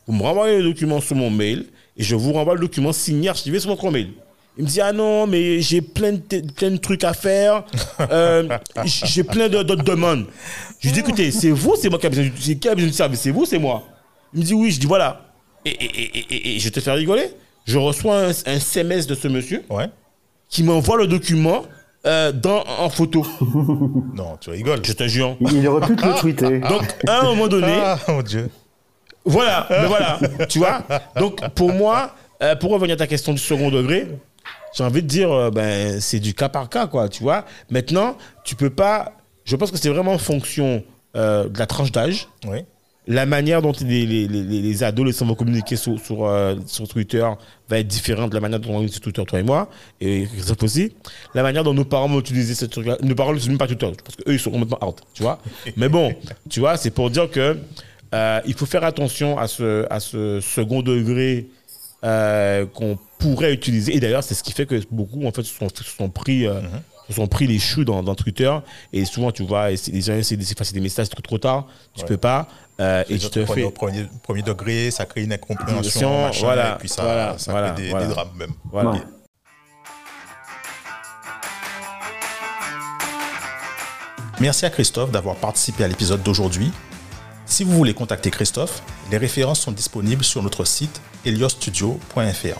vous 0.06 0.14
me 0.14 0.22
renvoyez 0.22 0.58
le 0.58 0.64
document 0.64 1.00
sur 1.00 1.16
mon 1.16 1.30
mail, 1.30 1.66
et 1.96 2.02
je 2.04 2.14
vous 2.14 2.32
renvoie 2.32 2.54
le 2.54 2.60
document 2.60 2.92
signé, 2.92 3.28
archivé 3.28 3.58
sur 3.58 3.70
votre 3.70 3.90
mail. 3.90 4.10
Il 4.56 4.64
me 4.64 4.68
dit, 4.68 4.80
ah 4.80 4.92
non, 4.92 5.26
mais 5.26 5.60
j'ai 5.60 5.80
plein 5.80 6.12
de, 6.12 6.52
plein 6.52 6.70
de 6.70 6.76
trucs 6.76 7.02
à 7.02 7.12
faire, 7.12 7.64
euh, 8.10 8.48
j'ai 8.84 9.24
plein 9.24 9.48
de- 9.48 9.62
d'autres 9.64 9.82
demandes. 9.82 10.26
Je 10.78 10.86
lui 10.88 10.92
dis, 10.94 11.00
écoutez, 11.00 11.32
c'est 11.32 11.50
vous, 11.50 11.74
c'est 11.76 11.88
moi 11.90 11.98
qui 11.98 12.06
a 12.06 12.10
besoin 12.10 12.28
qui 12.30 12.68
a 12.68 12.74
besoin 12.74 12.88
du 12.90 12.94
service, 12.94 13.20
c'est 13.20 13.32
vous, 13.32 13.44
c'est 13.46 13.58
moi. 13.58 13.82
Il 14.32 14.40
me 14.40 14.44
dit, 14.44 14.54
oui, 14.54 14.70
je 14.70 14.78
dis, 14.78 14.86
voilà. 14.86 15.22
Et, 15.64 15.70
et, 15.70 15.84
et, 15.84 16.18
et- 16.34 16.56
et 16.56 16.58
je 16.60 16.68
te 16.68 16.78
fais 16.78 16.92
rigoler. 16.92 17.30
Je 17.64 17.78
reçois 17.78 18.18
un, 18.26 18.28
un 18.28 18.54
SMS 18.56 19.06
de 19.08 19.14
ce 19.16 19.26
monsieur 19.26 19.64
Ouais. 19.70 19.86
qui 20.48 20.62
m'envoie 20.62 20.98
le 20.98 21.06
document 21.08 21.62
euh, 22.06 22.30
dans, 22.30 22.62
en 22.78 22.90
photo. 22.90 23.26
Non, 24.14 24.36
tu 24.40 24.50
rigoles. 24.50 24.84
Je 24.84 24.92
te 24.92 25.08
jure. 25.08 25.36
Il, 25.40 25.52
il 25.54 25.66
aurait 25.66 25.84
pu 25.86 25.96
te 25.96 26.06
le 26.06 26.14
tweeter. 26.14 26.58
Donc, 26.68 26.84
à 27.08 27.20
un 27.20 27.24
moment 27.24 27.48
donné, 27.48 27.72
Ah, 27.82 27.98
mon 28.06 28.22
Dieu. 28.22 28.50
voilà, 29.24 29.66
mais 29.70 29.86
voilà, 29.86 30.20
tu 30.48 30.58
vois. 30.58 30.82
Donc, 31.18 31.40
pour 31.54 31.72
moi, 31.72 32.14
euh, 32.42 32.54
pour 32.54 32.70
revenir 32.70 32.94
à 32.94 32.98
ta 32.98 33.06
question 33.08 33.32
du 33.32 33.38
second 33.38 33.70
degré, 33.70 34.06
j'ai 34.74 34.84
envie 34.84 35.02
de 35.02 35.06
dire, 35.08 35.30
euh, 35.32 35.50
ben, 35.50 36.00
c'est 36.00 36.20
du 36.20 36.34
cas 36.34 36.48
par 36.48 36.68
cas, 36.68 36.86
quoi, 36.86 37.08
tu 37.08 37.22
vois. 37.22 37.44
Maintenant, 37.70 38.16
tu 38.44 38.54
peux 38.56 38.70
pas. 38.70 39.12
Je 39.44 39.56
pense 39.56 39.70
que 39.70 39.76
c'est 39.78 39.88
vraiment 39.90 40.12
en 40.12 40.18
fonction 40.18 40.82
euh, 41.16 41.48
de 41.48 41.58
la 41.58 41.66
tranche 41.66 41.92
d'âge, 41.92 42.28
Oui. 42.48 42.58
la 43.06 43.26
manière 43.26 43.60
dont 43.62 43.72
les, 43.82 44.06
les, 44.06 44.26
les, 44.26 44.42
les 44.42 44.82
adolescents 44.82 45.26
vont 45.26 45.34
communiquer 45.34 45.76
sur, 45.76 46.00
sur, 46.00 46.24
euh, 46.26 46.56
sur 46.66 46.88
Twitter 46.88 47.24
va 47.68 47.78
être 47.78 47.86
différente 47.86 48.30
de 48.30 48.34
la 48.34 48.40
manière 48.40 48.58
dont 48.58 48.74
on 48.74 48.82
utilise 48.82 49.00
Twitter, 49.00 49.22
toi 49.26 49.38
et 49.38 49.42
moi, 49.42 49.68
et 50.00 50.26
Christophe 50.32 50.62
aussi. 50.62 50.92
La 51.34 51.42
manière 51.42 51.62
dont 51.62 51.74
nos 51.74 51.84
parents 51.84 52.08
vont 52.08 52.18
utiliser 52.20 52.54
ce 52.54 52.64
truc-là. 52.64 52.96
Nos 53.02 53.14
parents 53.14 53.32
n'utilisent 53.32 53.50
même 53.50 53.58
pas 53.58 53.66
Twitter, 53.66 53.90
parce 54.02 54.16
qu'eux, 54.16 54.32
ils 54.32 54.40
sont 54.40 54.50
complètement 54.50 54.84
out, 54.88 54.96
tu 55.12 55.22
vois. 55.22 55.38
Mais 55.76 55.88
bon, 55.90 56.14
tu 56.48 56.60
vois, 56.60 56.76
c'est 56.78 56.90
pour 56.90 57.10
dire 57.10 57.30
que 57.30 57.58
euh, 58.14 58.40
il 58.46 58.54
faut 58.54 58.66
faire 58.66 58.84
attention 58.84 59.38
à 59.38 59.46
ce, 59.46 59.86
à 59.90 60.00
ce 60.00 60.40
second 60.40 60.80
degré 60.82 61.46
euh, 62.04 62.66
qu'on 62.66 62.98
pourrait 63.18 63.52
utiliser. 63.54 63.96
Et 63.96 64.00
d'ailleurs, 64.00 64.22
c'est 64.22 64.34
ce 64.34 64.42
qui 64.42 64.52
fait 64.52 64.66
que 64.66 64.80
beaucoup, 64.90 65.26
en 65.26 65.32
fait, 65.32 65.42
se 65.42 65.54
sont, 65.54 65.68
se 65.68 65.82
sont 65.84 66.10
pris. 66.10 66.46
euh, 66.46 66.60
se 67.08 67.12
sont 67.12 67.26
pris 67.26 67.46
les 67.46 67.58
choux 67.58 67.84
dans, 67.84 68.02
dans 68.02 68.14
Twitter 68.14 68.50
et 68.94 69.04
souvent 69.04 69.30
tu 69.30 69.42
vois 69.42 69.68
les 69.68 70.00
gens 70.00 70.14
essaient 70.14 70.38
d'effacer 70.38 70.72
des 70.72 70.80
messages 70.80 71.10
trop, 71.10 71.20
trop 71.20 71.36
tard 71.36 71.66
tu 71.92 72.00
Ouais. 72.00 72.06
peux 72.08 72.16
pas 72.16 72.48
euh, 72.80 73.04
et 73.10 73.18
tu 73.18 73.28
te 73.28 73.44
fais 73.44 73.62
au 73.62 73.70
premier, 73.70 74.06
premier 74.22 74.40
degré, 74.40 74.90
ça 74.90 75.04
crée 75.04 75.22
une 75.22 75.34
incompréhension, 75.34 76.22
machin, 76.22 76.40
voilà, 76.46 76.74
et 76.74 76.78
puis 76.78 76.88
ça, 76.88 77.02
voilà, 77.02 77.36
ça 77.36 77.50
voilà, 77.52 77.72
crée 77.72 77.82
des, 77.82 77.90
voilà. 77.90 78.06
des 78.06 78.10
drames 78.14 78.30
même. 78.38 78.52
voilà. 78.72 78.94
Merci 84.40 84.66
à 84.66 84.70
Christophe 84.70 85.10
d'avoir 85.10 85.36
participé 85.36 85.84
à 85.84 85.88
l'épisode 85.88 86.22
d'aujourd'hui. 86.22 86.72
Si 87.54 87.62
vous 87.62 87.70
voulez 87.70 87.94
contacter 87.94 88.32
Christophe, 88.32 88.82
les 89.12 89.16
références 89.16 89.60
sont 89.60 89.70
disponibles 89.70 90.24
sur 90.24 90.42
notre 90.42 90.64
site 90.64 91.00
heliostudio.fr. 91.24 92.58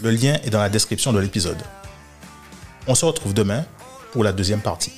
Le 0.00 0.10
lien 0.12 0.38
est 0.44 0.50
dans 0.50 0.60
la 0.60 0.68
description 0.68 1.12
de 1.12 1.18
l'épisode. 1.18 1.60
On 2.86 2.94
se 2.94 3.04
retrouve 3.04 3.34
demain 3.34 3.64
pour 4.12 4.22
la 4.22 4.30
deuxième 4.30 4.60
partie. 4.60 4.92